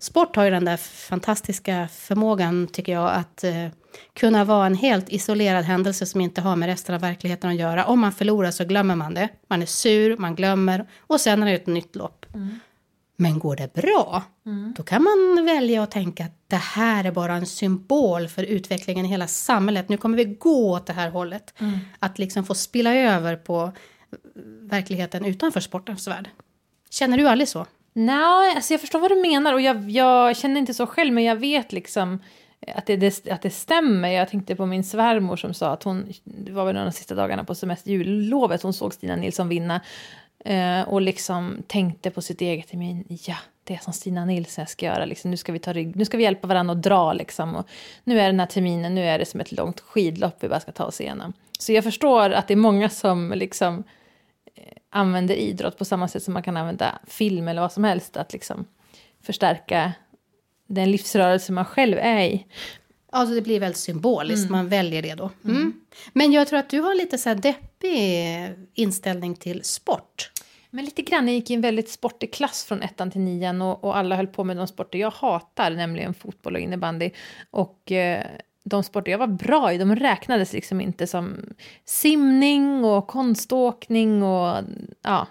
Sport 0.00 0.36
har 0.36 0.44
ju 0.44 0.50
den 0.50 0.64
där 0.64 0.76
fantastiska 0.76 1.88
förmågan, 1.92 2.66
tycker 2.66 2.92
jag, 2.92 3.10
att 3.10 3.44
eh, 3.44 3.66
kunna 4.14 4.44
vara 4.44 4.66
en 4.66 4.74
helt 4.74 5.08
isolerad 5.08 5.64
händelse 5.64 6.06
som 6.06 6.20
inte 6.20 6.40
har 6.40 6.56
med 6.56 6.66
resten 6.66 6.94
av 6.94 7.00
verkligheten 7.00 7.50
att 7.50 7.56
göra. 7.56 7.84
Om 7.86 8.00
man 8.00 8.12
förlorar 8.12 8.50
så 8.50 8.64
glömmer 8.64 8.94
man 8.94 9.14
det. 9.14 9.28
Man 9.48 9.62
är 9.62 9.66
sur, 9.66 10.16
man 10.16 10.34
glömmer 10.34 10.86
och 11.00 11.20
sen 11.20 11.42
är 11.42 11.46
det 11.46 11.52
ett 11.52 11.66
nytt 11.66 11.96
lopp. 11.96 12.26
Men 13.16 13.38
går 13.38 13.56
det 13.56 13.72
bra, 13.74 14.22
då 14.76 14.82
kan 14.82 15.02
man 15.02 15.44
välja 15.46 15.82
att 15.82 15.90
tänka 15.90 16.24
att 16.24 16.34
det 16.46 16.56
här 16.56 17.04
är 17.04 17.12
bara 17.12 17.34
en 17.34 17.46
symbol 17.46 18.28
för 18.28 18.42
utvecklingen 18.42 19.06
i 19.06 19.08
hela 19.08 19.26
samhället. 19.26 19.88
Nu 19.88 19.96
kommer 19.96 20.16
vi 20.16 20.24
gå 20.24 20.70
åt 20.70 20.86
det 20.86 20.92
här 20.92 21.10
hållet. 21.10 21.54
Att 21.98 22.18
liksom 22.18 22.44
få 22.44 22.54
spilla 22.54 22.94
över 22.94 23.36
på 23.36 23.72
verkligheten 24.60 25.24
utanför 25.24 25.60
sportens 25.60 26.08
värld. 26.08 26.28
Känner 26.90 27.18
du 27.18 27.28
aldrig 27.28 27.48
så? 27.48 27.66
Nej, 27.92 28.54
alltså 28.56 28.74
jag 28.74 28.80
förstår 28.80 29.00
vad 29.00 29.10
du 29.10 29.20
menar 29.20 29.52
och 29.52 29.60
jag, 29.60 29.90
jag 29.90 30.36
känner 30.36 30.60
inte 30.60 30.74
så 30.74 30.86
själv 30.86 31.12
men 31.12 31.24
jag 31.24 31.36
vet 31.36 31.72
liksom 31.72 32.18
eh, 32.60 32.76
att 32.76 32.86
det, 32.86 32.96
det, 32.96 33.28
att 33.28 33.42
det 33.42 33.50
stämmer. 33.50 34.08
Jag 34.08 34.28
tänkte 34.28 34.56
på 34.56 34.66
min 34.66 34.84
svärmor 34.84 35.36
som 35.36 35.54
sa 35.54 35.72
att 35.72 35.82
hon, 35.82 36.12
det 36.24 36.52
var 36.52 36.64
väl 36.64 36.74
de 36.74 36.92
sista 36.92 37.14
dagarna 37.14 37.44
på 37.44 37.54
semester, 37.54 37.90
jullovet, 37.90 38.62
hon 38.62 38.72
såg 38.72 38.94
Stina 38.94 39.16
Nilsson 39.16 39.48
vinna 39.48 39.80
eh, 40.44 40.82
och 40.82 41.00
liksom 41.00 41.62
tänkte 41.66 42.10
på 42.10 42.22
sitt 42.22 42.40
eget, 42.40 42.72
men 42.72 43.04
ja, 43.08 43.36
det 43.64 43.74
är 43.74 43.78
som 43.78 43.92
Stina 43.92 44.24
Nilsson 44.24 44.66
ska 44.66 44.86
göra, 44.86 45.04
liksom, 45.04 45.30
nu, 45.30 45.36
ska 45.36 45.52
vi 45.52 45.58
ta 45.58 45.72
rygg, 45.72 45.96
nu 45.96 46.04
ska 46.04 46.16
vi 46.16 46.22
hjälpa 46.22 46.48
varandra 46.48 46.72
att 46.72 46.82
dra 46.82 47.12
liksom. 47.12 47.56
Och 47.56 47.68
nu 48.04 48.20
är 48.20 48.26
den 48.26 48.40
här 48.40 48.46
terminen, 48.46 48.94
nu 48.94 49.04
är 49.04 49.18
det 49.18 49.24
som 49.26 49.40
ett 49.40 49.52
långt 49.52 49.80
skidlopp 49.80 50.36
vi 50.40 50.48
bara 50.48 50.60
ska 50.60 50.72
ta 50.72 50.84
oss 50.84 51.00
igenom. 51.00 51.32
Så 51.58 51.72
jag 51.72 51.84
förstår 51.84 52.30
att 52.30 52.48
det 52.48 52.54
är 52.54 52.56
många 52.56 52.88
som 52.88 53.32
liksom 53.36 53.84
använder 54.90 55.34
idrott 55.34 55.78
på 55.78 55.84
samma 55.84 56.08
sätt 56.08 56.22
som 56.22 56.34
man 56.34 56.42
kan 56.42 56.56
använda 56.56 56.98
film 57.06 57.48
eller 57.48 57.60
vad 57.60 57.72
som 57.72 57.84
helst 57.84 58.16
att 58.16 58.32
liksom 58.32 58.64
förstärka 59.22 59.92
den 60.66 60.90
livsrörelse 60.90 61.52
man 61.52 61.64
själv 61.64 61.98
är 61.98 62.20
i. 62.20 62.46
Alltså 63.12 63.34
det 63.34 63.42
blir 63.42 63.60
väldigt 63.60 63.80
symboliskt, 63.80 64.50
man 64.50 64.68
väljer 64.68 65.02
det 65.02 65.14
då. 65.14 65.30
Mm. 65.44 65.72
Men 66.12 66.32
jag 66.32 66.48
tror 66.48 66.58
att 66.58 66.70
du 66.70 66.80
har 66.80 66.94
lite 66.94 67.18
så 67.18 67.28
här 67.28 67.36
deppig 67.36 68.68
inställning 68.74 69.34
till 69.34 69.64
sport. 69.64 70.30
Men 70.70 70.84
lite 70.84 71.02
grann, 71.02 71.28
jag 71.28 71.34
gick 71.34 71.50
i 71.50 71.54
en 71.54 71.60
väldigt 71.60 71.90
sportig 71.90 72.32
klass 72.32 72.64
från 72.64 72.82
ettan 72.82 73.10
till 73.10 73.20
nian 73.20 73.62
och, 73.62 73.84
och 73.84 73.96
alla 73.96 74.16
höll 74.16 74.26
på 74.26 74.44
med 74.44 74.56
de 74.56 74.66
sporter 74.66 74.98
jag 74.98 75.10
hatar, 75.10 75.70
nämligen 75.70 76.14
fotboll 76.14 76.54
och 76.54 76.60
innebandy. 76.60 77.10
Och 77.50 77.92
eh, 77.92 78.26
de 78.70 78.82
sporter 78.82 79.12
jag 79.12 79.18
var 79.18 79.26
bra 79.26 79.72
i, 79.72 79.78
de 79.78 79.96
räknades 79.96 80.52
liksom 80.52 80.80
inte 80.80 81.06
som 81.06 81.36
simning 81.84 82.84
och 82.84 83.06
konståkning 83.06 84.22
och 84.22 84.64
ja, 85.02 85.26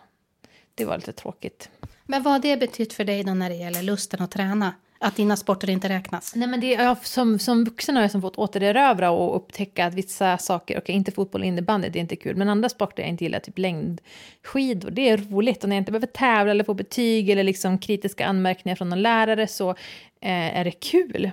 det 0.76 0.86
var 0.86 0.98
lite 0.98 1.14
tråkigt. 1.14 1.70
Men 2.06 2.24
vad 2.24 2.34
har 2.34 2.40
det 2.40 2.58
betytt 2.58 2.94
för 2.94 3.04
dig 3.04 3.24
då 3.24 3.34
när 3.34 3.50
det 3.50 3.56
gäller 3.56 3.84
lusten 3.84 4.22
att 4.22 4.32
träna? 4.32 4.74
Att 5.02 5.16
dina 5.16 5.38
sporter 5.38 5.70
inte 5.70 5.90
räknas? 5.90 6.36
Nej, 6.36 6.48
men 6.48 6.60
det, 6.60 6.68
jag, 6.68 7.06
som, 7.06 7.40
som 7.40 7.64
vuxen 7.64 7.96
har 7.96 8.02
jag 8.02 8.12
som 8.12 8.22
fått 8.22 8.36
återerövra 8.36 9.12
och 9.12 9.36
upptäcka 9.36 9.86
att 9.86 9.94
vissa 9.94 10.38
saker, 10.38 10.80
okej 10.80 10.96
inte 10.96 11.12
fotboll 11.12 11.42
och 11.42 11.48
innebandy, 11.48 11.90
det 11.90 12.00
är 12.00 12.02
inte 12.02 12.16
kul, 12.16 12.36
men 12.36 12.50
andra 12.50 12.70
sporter 12.70 13.04
jag 13.04 13.10
inte 13.10 13.24
gillar, 13.24 13.40
typ 13.40 13.58
längdskidor, 13.58 14.92
det 14.92 15.10
är 15.10 15.18
roligt. 15.18 15.64
Och 15.64 15.70
när 15.70 15.76
jag 15.76 15.82
inte 15.82 15.92
behöver 15.92 16.08
tävla 16.08 16.52
eller 16.52 16.64
få 16.64 16.74
betyg 16.74 17.30
eller 17.30 17.44
liksom 17.44 17.80
kritiska 17.80 18.26
anmärkningar 18.26 18.76
från 18.76 18.90
någon 18.90 19.02
lärare 19.02 19.48
så 19.48 19.70
eh, 20.22 20.58
är 20.60 20.64
det 20.64 20.72
kul. 20.72 21.32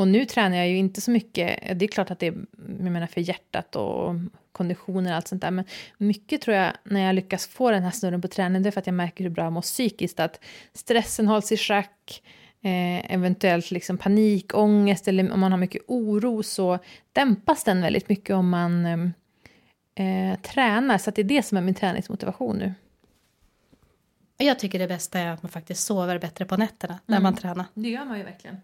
Och 0.00 0.08
nu 0.08 0.24
tränar 0.24 0.56
jag 0.56 0.68
ju 0.68 0.76
inte 0.76 1.00
så 1.00 1.10
mycket, 1.10 1.78
det 1.78 1.84
är 1.84 1.88
klart 1.88 2.10
att 2.10 2.18
det 2.18 2.26
är 2.26 2.34
jag 2.58 2.92
menar, 2.92 3.06
för 3.06 3.20
hjärtat 3.20 3.76
och 3.76 4.14
konditioner 4.52 5.10
och 5.10 5.16
allt 5.16 5.28
sånt 5.28 5.42
där, 5.42 5.50
men 5.50 5.64
mycket 5.98 6.40
tror 6.40 6.56
jag 6.56 6.72
när 6.84 7.00
jag 7.00 7.14
lyckas 7.14 7.46
få 7.46 7.70
den 7.70 7.82
här 7.82 7.90
snurren 7.90 8.22
på 8.22 8.28
träningen, 8.28 8.62
det 8.62 8.68
är 8.68 8.70
för 8.70 8.80
att 8.80 8.86
jag 8.86 8.94
märker 8.94 9.24
hur 9.24 9.30
bra 9.30 9.44
jag 9.44 9.52
mår 9.52 9.62
psykiskt, 9.62 10.20
att 10.20 10.40
stressen 10.72 11.28
hålls 11.28 11.52
i 11.52 11.56
schack, 11.56 12.22
eh, 12.62 13.12
eventuellt 13.14 13.70
liksom 13.70 13.98
panik, 13.98 14.54
ångest 14.54 15.08
eller 15.08 15.32
om 15.32 15.40
man 15.40 15.52
har 15.52 15.58
mycket 15.58 15.82
oro 15.86 16.42
så 16.42 16.78
dämpas 17.12 17.64
den 17.64 17.82
väldigt 17.82 18.08
mycket 18.08 18.36
om 18.36 18.48
man 18.48 18.86
eh, 19.94 20.40
tränar, 20.42 20.98
så 20.98 21.10
att 21.10 21.16
det 21.16 21.22
är 21.22 21.24
det 21.24 21.42
som 21.42 21.58
är 21.58 21.62
min 21.62 21.74
träningsmotivation 21.74 22.56
nu. 22.56 22.74
Jag 24.36 24.58
tycker 24.58 24.78
det 24.78 24.88
bästa 24.88 25.18
är 25.18 25.26
att 25.26 25.42
man 25.42 25.50
faktiskt 25.50 25.86
sover 25.86 26.18
bättre 26.18 26.44
på 26.44 26.56
nätterna 26.56 26.98
när 27.06 27.20
man 27.20 27.36
tränar. 27.36 27.64
Det 27.74 27.88
gör 27.88 28.04
man 28.04 28.18
ju 28.18 28.24
verkligen. 28.24 28.56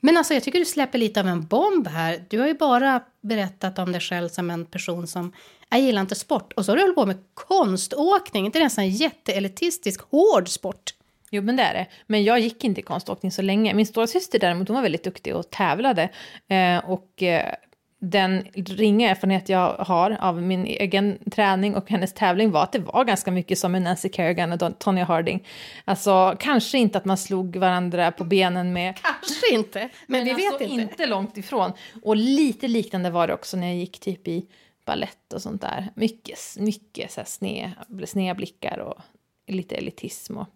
Men 0.00 0.16
alltså 0.16 0.34
jag 0.34 0.42
tycker 0.42 0.58
du 0.58 0.64
släpper 0.64 0.98
lite 0.98 1.20
av 1.20 1.26
en 1.26 1.46
bomb 1.46 1.86
här. 1.86 2.24
Du 2.28 2.38
har 2.38 2.46
ju 2.46 2.54
bara 2.54 3.02
berättat 3.20 3.78
om 3.78 3.92
dig 3.92 4.00
själv 4.00 4.28
som 4.28 4.50
en 4.50 4.66
person 4.66 5.06
som 5.06 5.32
jag 5.70 5.80
gillar 5.80 6.00
inte 6.00 6.14
sport. 6.14 6.52
Och 6.52 6.64
så 6.64 6.72
har 6.72 6.76
du 6.76 6.82
hållit 6.82 6.96
på 6.96 7.06
med 7.06 7.18
konståkning, 7.34 8.46
inte 8.46 8.58
ens 8.58 8.78
en 8.78 8.90
jätteelitistisk 8.90 10.00
hård 10.00 10.48
sport. 10.48 10.94
Jo, 11.30 11.42
men 11.42 11.56
det 11.56 11.62
är 11.62 11.74
det. 11.74 11.86
Men 12.06 12.24
jag 12.24 12.40
gick 12.40 12.64
inte 12.64 12.80
i 12.80 12.84
konståkning 12.84 13.32
så 13.32 13.42
länge. 13.42 13.74
Min 13.74 13.86
stora 13.86 14.06
syster 14.06 14.38
däremot, 14.38 14.68
hon 14.68 14.74
var 14.74 14.82
väldigt 14.82 15.04
duktig 15.04 15.36
och 15.36 15.50
tävlade. 15.50 16.08
Eh, 16.48 16.90
och 16.90 17.22
eh, 17.22 17.54
den 18.00 18.44
ringa 18.54 19.10
erfarenhet 19.10 19.48
jag 19.48 19.72
har 19.72 20.16
av 20.20 20.42
min 20.42 20.66
egen 20.66 21.18
träning 21.30 21.74
och 21.74 21.90
hennes 21.90 22.12
tävling 22.12 22.50
var 22.50 22.62
att 22.62 22.72
det 22.72 22.78
var 22.78 23.04
ganska 23.04 23.30
mycket 23.30 23.58
som 23.58 23.72
med 23.72 23.82
Nancy 23.82 24.08
Kerrigan 24.12 24.52
och 24.52 24.78
Tonya 24.78 25.04
Harding. 25.04 25.46
Alltså, 25.84 26.36
kanske 26.40 26.78
inte 26.78 26.98
att 26.98 27.04
man 27.04 27.16
slog 27.16 27.56
varandra 27.56 28.12
på 28.12 28.24
benen 28.24 28.72
med... 28.72 28.94
Kanske 28.96 29.54
inte, 29.54 29.78
men, 29.78 29.90
men 30.06 30.24
vi 30.24 30.30
alltså 30.46 30.58
vet 30.58 30.70
inte. 30.70 30.82
inte 30.82 31.06
långt 31.06 31.36
ifrån. 31.36 31.72
Och 32.02 32.16
lite 32.16 32.68
liknande 32.68 33.10
var 33.10 33.26
det 33.26 33.34
också 33.34 33.56
när 33.56 33.66
jag 33.66 33.76
gick 33.76 34.00
typ 34.00 34.28
i 34.28 34.46
ballett 34.84 35.32
och 35.32 35.42
sånt 35.42 35.60
där. 35.60 35.88
Mycket, 35.94 36.38
mycket 36.58 37.12
så 37.12 37.20
här 37.20 37.26
sne, 37.26 37.72
sneda 38.06 38.34
blickar 38.34 38.78
och 38.78 39.00
lite 39.46 39.76
elitism 39.76 40.36
och 40.36 40.46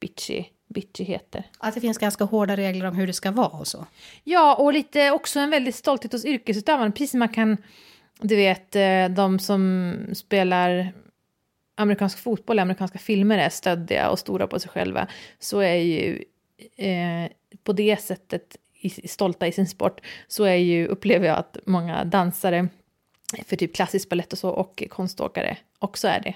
bitchy, 0.00 0.44
bitchigheter. 0.68 1.44
Att 1.58 1.74
det 1.74 1.80
finns 1.80 1.98
ganska 1.98 2.24
hårda 2.24 2.56
regler 2.56 2.86
om 2.86 2.96
hur 2.96 3.06
det 3.06 3.12
ska 3.12 3.30
vara 3.30 3.48
och 3.48 3.66
så. 3.66 3.86
Ja, 4.24 4.54
och 4.54 4.72
lite 4.72 5.10
också 5.10 5.40
en 5.40 5.50
väldigt 5.50 5.74
stolthet 5.74 6.12
hos 6.12 6.24
yrkesutövarna. 6.24 6.90
Precis 6.90 7.10
som 7.10 7.18
man 7.18 7.28
kan, 7.28 7.56
du 8.20 8.36
vet, 8.36 8.76
eh, 8.76 9.08
de 9.08 9.38
som 9.38 9.94
spelar 10.14 10.92
amerikansk 11.76 12.18
fotboll, 12.18 12.58
amerikanska 12.58 12.98
filmer 12.98 13.38
är 13.38 13.48
stöddiga 13.48 14.10
och 14.10 14.18
stora 14.18 14.46
på 14.46 14.60
sig 14.60 14.70
själva, 14.70 15.08
så 15.38 15.60
är 15.60 15.74
ju 15.74 16.24
eh, 16.76 17.30
på 17.64 17.72
det 17.72 18.00
sättet 18.00 18.56
i, 18.74 19.08
stolta 19.08 19.46
i 19.46 19.52
sin 19.52 19.66
sport, 19.66 20.00
så 20.28 20.44
är 20.44 20.54
ju, 20.54 20.86
upplever 20.86 21.26
jag 21.26 21.38
att 21.38 21.56
många 21.66 22.04
dansare 22.04 22.68
för 23.44 23.56
typ 23.56 23.74
klassisk 23.74 24.08
balett 24.08 24.32
och 24.32 24.38
så, 24.38 24.50
och 24.50 24.82
konståkare 24.90 25.56
också 25.78 26.08
är 26.08 26.20
det. 26.20 26.34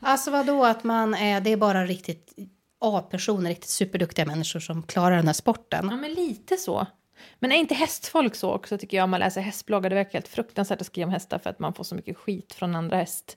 Alltså 0.00 0.30
vadå 0.30 0.64
att 0.64 0.84
man 0.84 1.14
är, 1.14 1.40
det 1.40 1.50
är 1.52 1.56
bara 1.56 1.86
riktigt 1.86 2.34
A-personer, 2.80 3.50
riktigt 3.50 3.70
superduktiga 3.70 4.26
människor 4.26 4.60
som 4.60 4.82
klarar 4.82 5.16
den 5.16 5.26
här 5.26 5.34
sporten? 5.34 5.88
Ja, 5.90 5.96
men 5.96 6.12
lite 6.12 6.56
så. 6.56 6.86
Men 7.38 7.52
är 7.52 7.56
inte 7.56 7.74
hästfolk 7.74 8.34
så 8.34 8.50
också 8.50 8.78
tycker 8.78 8.96
jag 8.96 9.04
om 9.04 9.10
man 9.10 9.20
läser 9.20 9.40
hästbloggar? 9.40 9.90
Det 9.90 9.96
verkar 9.96 10.12
helt 10.12 10.28
fruktansvärt 10.28 10.80
att 10.80 10.86
skriva 10.86 11.06
om 11.06 11.12
hästar 11.12 11.38
för 11.38 11.50
att 11.50 11.58
man 11.58 11.74
får 11.74 11.84
så 11.84 11.94
mycket 11.94 12.16
skit 12.16 12.54
från 12.54 12.74
andra 12.74 12.96
häst, 12.96 13.36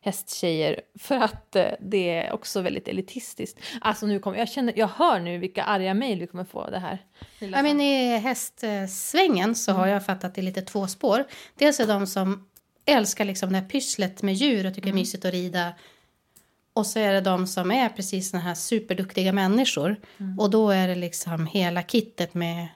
hästtjejer. 0.00 0.80
För 0.98 1.16
att 1.16 1.56
eh, 1.56 1.66
det 1.80 2.10
är 2.10 2.32
också 2.32 2.60
väldigt 2.60 2.88
elitistiskt. 2.88 3.58
Alltså 3.80 4.06
nu 4.06 4.18
kommer, 4.18 4.38
jag, 4.38 4.48
känner, 4.48 4.72
jag 4.76 4.88
hör 4.88 5.20
nu 5.20 5.38
vilka 5.38 5.64
arga 5.64 5.94
mejl 5.94 6.20
vi 6.20 6.26
kommer 6.26 6.44
få 6.44 6.70
det 6.70 6.78
här. 6.78 6.98
Ja, 7.38 7.62
men 7.62 7.80
I 7.80 8.18
hästsvängen 8.18 9.54
så 9.54 9.72
har 9.72 9.86
jag 9.86 10.06
fattat 10.06 10.34
det 10.34 10.42
lite 10.42 10.62
två 10.62 10.86
spår. 10.86 11.24
Dels 11.54 11.80
är 11.80 11.86
de 11.86 12.06
som 12.06 12.48
älskar 12.84 13.24
liksom 13.24 13.52
det 13.52 13.58
här 13.58 13.68
pysslet 13.68 14.22
med 14.22 14.34
djur 14.34 14.66
och 14.66 14.74
tycker 14.74 14.88
mm. 14.88 14.96
det 14.96 15.00
är 15.00 15.02
mysigt 15.02 15.24
att 15.24 15.32
rida. 15.32 15.72
Och 16.74 16.86
så 16.86 16.98
är 16.98 17.12
det 17.12 17.20
de 17.20 17.46
som 17.46 17.70
är 17.70 17.88
precis 17.88 18.30
såna 18.30 18.42
här 18.42 18.54
superduktiga 18.54 19.32
människor. 19.32 19.96
Mm. 20.18 20.38
Och 20.38 20.50
då 20.50 20.70
är 20.70 20.88
det 20.88 20.94
liksom 20.94 21.46
hela 21.46 21.82
kittet 21.82 22.34
med 22.34 22.68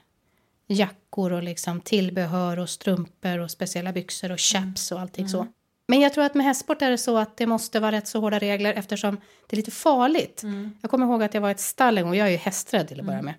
jackor 0.67 1.31
och 1.31 1.43
liksom 1.43 1.81
tillbehör 1.81 2.59
och 2.59 2.69
strumpor 2.69 3.39
och 3.39 3.51
speciella 3.51 3.93
byxor 3.93 4.31
och 4.31 4.39
chaps 4.39 4.91
och 4.91 4.99
allting 4.99 5.25
mm. 5.25 5.31
så. 5.31 5.47
Men 5.87 5.99
jag 5.99 6.13
tror 6.13 6.23
att 6.23 6.33
med 6.33 6.45
hästsport 6.45 6.81
är 6.81 6.91
det 6.91 6.97
så 6.97 7.17
att 7.17 7.37
det 7.37 7.45
måste 7.45 7.79
vara 7.79 7.91
rätt 7.91 8.07
så 8.07 8.19
hårda 8.19 8.39
regler 8.39 8.73
eftersom 8.73 9.17
det 9.47 9.55
är 9.55 9.57
lite 9.57 9.71
farligt. 9.71 10.43
Mm. 10.43 10.77
Jag 10.81 10.91
kommer 10.91 11.05
ihåg 11.05 11.23
att 11.23 11.33
jag 11.33 11.41
var 11.41 11.49
i 11.49 11.51
ett 11.51 11.59
stall 11.59 11.97
en 11.97 12.03
gång, 12.03 12.15
jag 12.15 12.27
är 12.27 12.31
ju 12.31 12.37
hästrädd 12.37 12.87
till 12.87 12.99
att 12.99 13.05
börja 13.05 13.19
mm. 13.19 13.25
med 13.25 13.35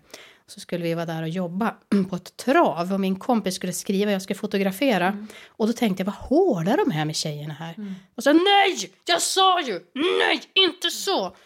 så 0.51 0.61
skulle 0.61 0.85
vi 0.85 0.95
vara 0.95 1.07
där 1.07 1.23
och 1.23 1.29
jobba 1.29 1.75
på 2.11 2.17
ett 2.17 2.37
trav 2.37 2.93
och 2.93 3.01
min 3.01 3.17
kompis 3.17 3.55
skulle 3.55 3.73
skriva, 3.73 4.13
jag 4.13 4.23
skulle 4.23 4.39
fotografera. 4.39 5.07
Mm. 5.07 5.27
Och 5.47 5.67
då 5.67 5.73
tänkte 5.73 6.01
jag, 6.01 6.07
vad 6.07 6.15
hårda 6.15 6.77
de 6.77 6.93
är 6.93 7.05
med 7.05 7.17
tjejerna 7.17 7.55
här. 7.55 7.75
Mm. 7.77 7.95
Och 8.15 8.23
så 8.23 8.33
nej, 8.33 8.91
jag 9.05 9.23
sa 9.23 9.61
ju, 9.61 9.81
nej, 9.95 10.41
inte 10.55 10.91
så. 10.91 11.37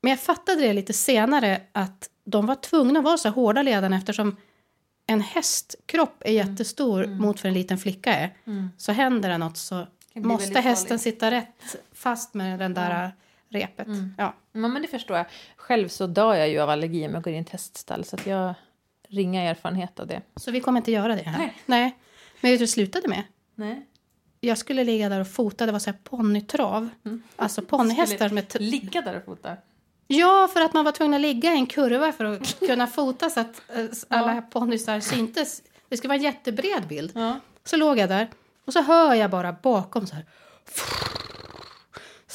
Men 0.00 0.10
jag 0.10 0.20
fattade 0.20 0.60
det 0.60 0.72
lite 0.72 0.92
senare 0.92 1.60
att 1.72 2.10
de 2.24 2.46
var 2.46 2.54
tvungna 2.54 2.98
att 2.98 3.04
vara 3.04 3.18
så 3.18 3.28
hårda 3.28 3.62
ledarna 3.62 3.96
eftersom 3.96 4.36
en 5.06 5.20
hästkropp 5.20 6.22
är 6.24 6.30
mm. 6.30 6.48
jättestor 6.48 7.04
mm. 7.04 7.18
mot 7.18 7.40
för 7.40 7.48
en 7.48 7.54
liten 7.54 7.78
flicka 7.78 8.14
är. 8.14 8.36
Mm. 8.46 8.70
Så 8.76 8.92
händer 8.92 9.28
det 9.28 9.38
något 9.38 9.56
så 9.56 9.86
måste 10.14 10.60
hästen 10.60 10.88
farligt. 10.88 11.02
sitta 11.02 11.30
rätt 11.30 11.76
fast 11.92 12.34
med 12.34 12.58
den 12.58 12.74
där 12.74 13.12
repet. 13.56 13.86
Mm. 13.86 14.14
Ja. 14.18 14.34
ja, 14.52 14.58
men 14.58 14.82
det 14.82 14.88
förstår 14.88 15.16
jag. 15.16 15.26
Själv 15.56 15.88
så 15.88 16.06
dör 16.06 16.34
jag 16.34 16.48
ju 16.48 16.60
av 16.60 16.70
allergi 16.70 17.06
om 17.06 17.14
jag 17.14 17.22
går 17.22 17.32
in 17.32 17.38
i 17.38 17.42
ett 17.42 17.50
häststall 17.50 18.04
så 18.04 18.16
att 18.16 18.26
jag 18.26 18.54
ringa 19.08 19.42
erfarenhet 19.42 20.00
av 20.00 20.06
det. 20.06 20.22
Så 20.36 20.50
vi 20.50 20.60
kommer 20.60 20.80
inte 20.80 20.92
göra 20.92 21.16
det 21.16 21.22
här? 21.22 21.38
Nej. 21.38 21.54
Nej. 21.66 21.96
Men 22.40 22.50
vet 22.50 22.58
du 22.58 22.64
det 22.64 22.70
slutade 22.70 23.08
med? 23.08 23.22
Nej. 23.54 23.86
Jag 24.40 24.58
skulle 24.58 24.84
ligga 24.84 25.08
där 25.08 25.20
och 25.20 25.28
fota, 25.28 25.66
det 25.66 25.72
var 25.72 25.78
så 25.78 25.90
här 25.90 25.98
ponnytrav. 26.04 26.88
Mm. 27.04 27.22
Alltså 27.36 27.62
ponnyhästar 27.62 28.28
med... 28.28 28.60
Ligga 28.60 29.02
där 29.02 29.16
och 29.16 29.24
fota? 29.24 29.56
Ja, 30.06 30.48
för 30.52 30.60
att 30.60 30.72
man 30.72 30.84
var 30.84 30.92
tvungen 30.92 31.14
att 31.14 31.20
ligga 31.20 31.54
i 31.54 31.56
en 31.56 31.66
kurva 31.66 32.12
för 32.12 32.24
att 32.24 32.58
kunna 32.66 32.86
fota 32.86 33.30
så 33.30 33.40
att 33.40 33.62
eh, 33.76 33.84
alla 34.08 34.34
ja. 34.34 34.40
ponnysar 34.40 35.00
syntes. 35.00 35.62
Det 35.88 35.96
skulle 35.96 36.08
vara 36.08 36.16
en 36.16 36.22
jättebred 36.22 36.86
bild. 36.88 37.12
Ja. 37.14 37.40
Så 37.64 37.76
låg 37.76 37.98
jag 37.98 38.08
där 38.08 38.28
och 38.64 38.72
så 38.72 38.82
hör 38.82 39.14
jag 39.14 39.30
bara 39.30 39.52
bakom 39.52 40.06
så 40.06 40.14
här 40.14 40.24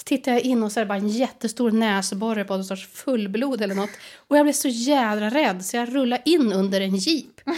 så 0.02 0.06
tittar 0.06 0.32
jag 0.32 0.42
in 0.42 0.64
och 0.64 0.72
så 0.72 0.80
är 0.80 0.86
det 0.86 0.88
bara 0.88 0.98
en 0.98 1.08
jättestor 1.08 1.72
näsborre 1.72 2.46
på 2.46 2.54
någon 2.54 2.66
sorts 2.66 2.88
fullblod 2.88 3.62
eller 3.62 3.76
något. 3.76 3.90
Och 4.16 4.38
jag 4.38 4.46
blev 4.46 4.54
så 4.54 4.68
jädra 4.68 5.30
rädd 5.30 5.66
så 5.66 5.78
jag 5.78 5.96
rullade 5.96 6.22
in 6.26 6.54
under 6.54 6.82
en 6.82 6.96
jeep. 6.96 7.42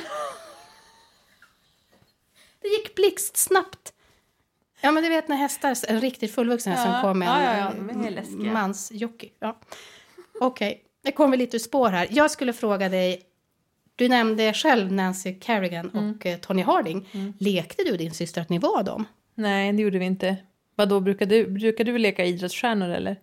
Det 2.61 2.67
gick 2.67 2.95
blixtsnabbt. 2.95 3.93
Ja 4.81 4.91
men 4.91 5.03
du 5.03 5.09
vet 5.09 5.27
när 5.27 5.35
hästar, 5.35 5.77
en 5.87 6.01
riktigt 6.01 6.35
fullvuxen 6.35 6.73
häst 6.73 6.83
ja, 6.85 6.91
som 6.93 7.01
kom 7.01 7.19
med 7.19 7.27
ja, 7.27 7.57
ja, 7.57 7.71
en 7.71 8.53
mansjockey. 8.53 9.29
Ja. 9.39 9.59
Okej, 10.39 10.67
okay. 10.67 10.81
det 11.03 11.11
kommer 11.11 11.37
lite 11.37 11.57
ur 11.57 11.59
spår 11.59 11.89
här. 11.89 12.07
Jag 12.11 12.31
skulle 12.31 12.53
fråga 12.53 12.89
dig, 12.89 13.21
du 13.95 14.09
nämnde 14.09 14.53
själv 14.53 14.91
Nancy 14.91 15.39
Kerrigan 15.39 15.89
och 15.89 15.95
mm. 15.95 16.19
Eh, 16.21 16.39
Tony 16.39 16.61
Harding. 16.61 17.09
Mm. 17.11 17.33
Lekte 17.39 17.83
du 17.83 17.97
din 17.97 18.13
syster 18.13 18.41
att 18.41 18.49
ni 18.49 18.57
var 18.57 18.83
dem? 18.83 19.05
Nej, 19.35 19.73
det 19.73 19.81
gjorde 19.81 19.99
vi 19.99 20.05
inte. 20.05 20.37
Vadå, 20.75 20.99
brukar 20.99 21.25
du, 21.25 21.47
brukar 21.47 21.83
du 21.83 21.97
leka 21.97 22.25
idrottsstjärnor 22.25 22.89
eller? 22.89 23.19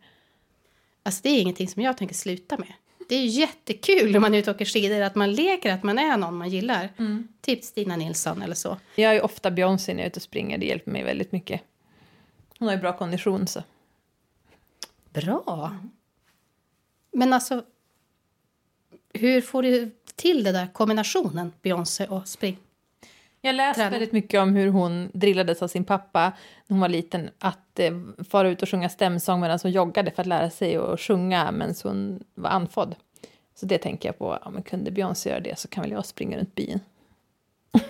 Alltså 1.02 1.20
det 1.22 1.28
är 1.28 1.40
ingenting 1.40 1.68
som 1.68 1.82
jag 1.82 1.96
tänker 1.96 2.14
sluta 2.14 2.56
med. 2.56 2.72
Det 3.08 3.14
är 3.14 3.24
jättekul 3.24 4.12
när 4.12 4.20
man 4.20 4.34
är 4.34 4.38
ute 4.38 4.50
och 4.50 4.56
åker 4.56 4.64
skidor 4.64 5.00
att 5.00 5.14
man 5.14 5.32
leker 5.32 5.72
att 5.72 5.82
man 5.82 5.98
är 5.98 6.16
någon 6.16 6.36
man 6.36 6.48
gillar. 6.48 6.88
Mm. 6.98 7.28
Typ 7.40 7.64
Stina 7.64 7.96
Nilsson 7.96 8.42
eller 8.42 8.54
så. 8.54 8.76
Jag 8.94 9.16
är 9.16 9.22
ofta 9.22 9.50
Beyoncé 9.50 9.94
när 9.94 10.00
jag 10.00 10.04
är 10.04 10.10
ute 10.10 10.18
och 10.18 10.22
springer. 10.22 10.58
Det 10.58 10.66
hjälper 10.66 10.90
mig 10.90 11.04
väldigt 11.04 11.32
mycket. 11.32 11.60
Hon 12.58 12.68
har 12.68 12.74
ju 12.74 12.80
bra 12.80 12.96
kondition 12.96 13.46
så. 13.46 13.62
Bra. 15.12 15.76
Men 17.12 17.32
alltså, 17.32 17.64
hur 19.12 19.40
får 19.40 19.62
du 19.62 19.90
till 20.14 20.44
det 20.44 20.52
där 20.52 20.72
kombinationen 20.72 21.52
Beyoncé 21.62 22.06
och 22.06 22.28
spring? 22.28 22.58
Jag 23.42 23.54
läste 23.54 23.90
väldigt 23.90 24.12
mycket 24.12 24.40
om 24.40 24.54
hur 24.54 24.68
hon 24.68 25.10
drillades 25.12 25.62
av 25.62 25.68
sin 25.68 25.84
pappa 25.84 26.32
när 26.66 26.74
hon 26.74 26.80
var 26.80 26.88
liten 26.88 27.30
att 27.38 27.78
eh, 27.78 27.92
fara 28.28 28.48
ut 28.48 28.62
och 28.62 28.68
sjunga 28.68 28.88
stämsång 28.88 29.40
medan 29.40 29.58
hon 29.62 29.72
joggade 29.72 30.10
för 30.10 30.22
att 30.22 30.26
lära 30.26 30.50
sig 30.50 30.76
att 30.76 31.00
sjunga 31.00 31.52
medan 31.52 31.74
hon 31.82 32.24
var 32.34 32.50
andfådd. 32.50 32.94
Så 33.54 33.66
det 33.66 33.78
tänker 33.78 34.08
jag 34.08 34.18
på, 34.18 34.38
ja, 34.44 34.50
men 34.50 34.62
kunde 34.62 34.90
Beyoncé 34.90 35.30
göra 35.30 35.40
det 35.40 35.58
så 35.58 35.68
kan 35.68 35.82
väl 35.82 35.90
jag 35.90 36.06
springa 36.06 36.38
runt 36.38 36.54
byn. 36.54 36.80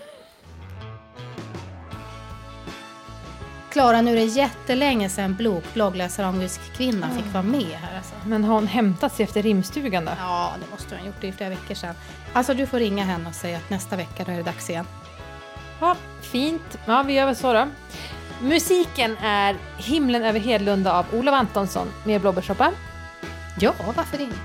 Klara, 3.73 4.03
nu 4.03 4.11
är 4.13 4.17
det 4.17 4.25
jättelänge 4.25 5.09
sedan 5.09 5.35
blogg, 5.35 5.63
bloggläsare 5.75 6.49
kvinna 6.77 7.07
mm. 7.07 7.23
fick 7.23 7.33
vara 7.33 7.43
med 7.43 7.63
här. 7.63 7.97
Alltså. 7.97 8.15
Men 8.27 8.45
har 8.45 8.55
hon 8.55 8.67
hämtat 8.67 9.13
sig 9.13 9.25
efter 9.25 9.43
rimstugan 9.43 10.05
då? 10.05 10.13
Ja, 10.19 10.53
det 10.65 10.71
måste 10.71 10.95
hon 10.95 10.99
ha 10.99 11.07
gjort. 11.07 11.21
Det 11.21 11.29
är 11.29 11.33
flera 11.33 11.51
veckor 11.51 11.75
sedan. 11.75 11.95
Alltså, 12.33 12.55
du 12.55 12.67
får 12.67 12.79
ringa 12.79 13.05
henne 13.05 13.29
och 13.29 13.35
säga 13.35 13.57
att 13.57 13.71
nästa 13.71 13.97
vecka 13.97 14.25
då 14.25 14.33
är 14.33 14.37
det 14.37 14.43
dags 14.43 14.71
igen. 14.71 14.87
Ja, 15.81 15.97
fint. 16.21 16.79
Ja, 16.87 17.03
vi 17.07 17.13
gör 17.13 17.27
väl 17.27 17.37
så 17.37 17.53
då. 17.53 17.67
Musiken 18.43 19.17
är 19.23 19.57
Himlen 19.77 20.23
över 20.23 20.41
Hedlunda 20.41 20.93
av 20.93 21.07
Olof 21.13 21.35
Antonsson 21.35 21.87
med 22.05 22.21
blåbärssoppa. 22.21 22.73
Ja, 23.61 23.73
varför 23.97 24.21
inte? 24.21 24.37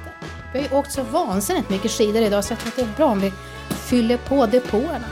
Vi 0.54 0.60
har 0.60 0.67
ju 0.67 0.76
åkt 0.76 0.91
så 0.91 1.04
vansinnigt 1.04 1.69
mycket 1.69 1.91
skidor 1.91 2.21
idag 2.21 2.43
så 2.43 2.52
jag 2.52 2.60
tror 2.60 2.69
att 2.69 2.76
det 2.76 2.82
är 2.82 2.98
bra 2.98 3.06
om 3.06 3.19
vi 3.19 3.32
fyller 3.69 4.17
på 4.17 4.45
depåerna. 4.45 5.06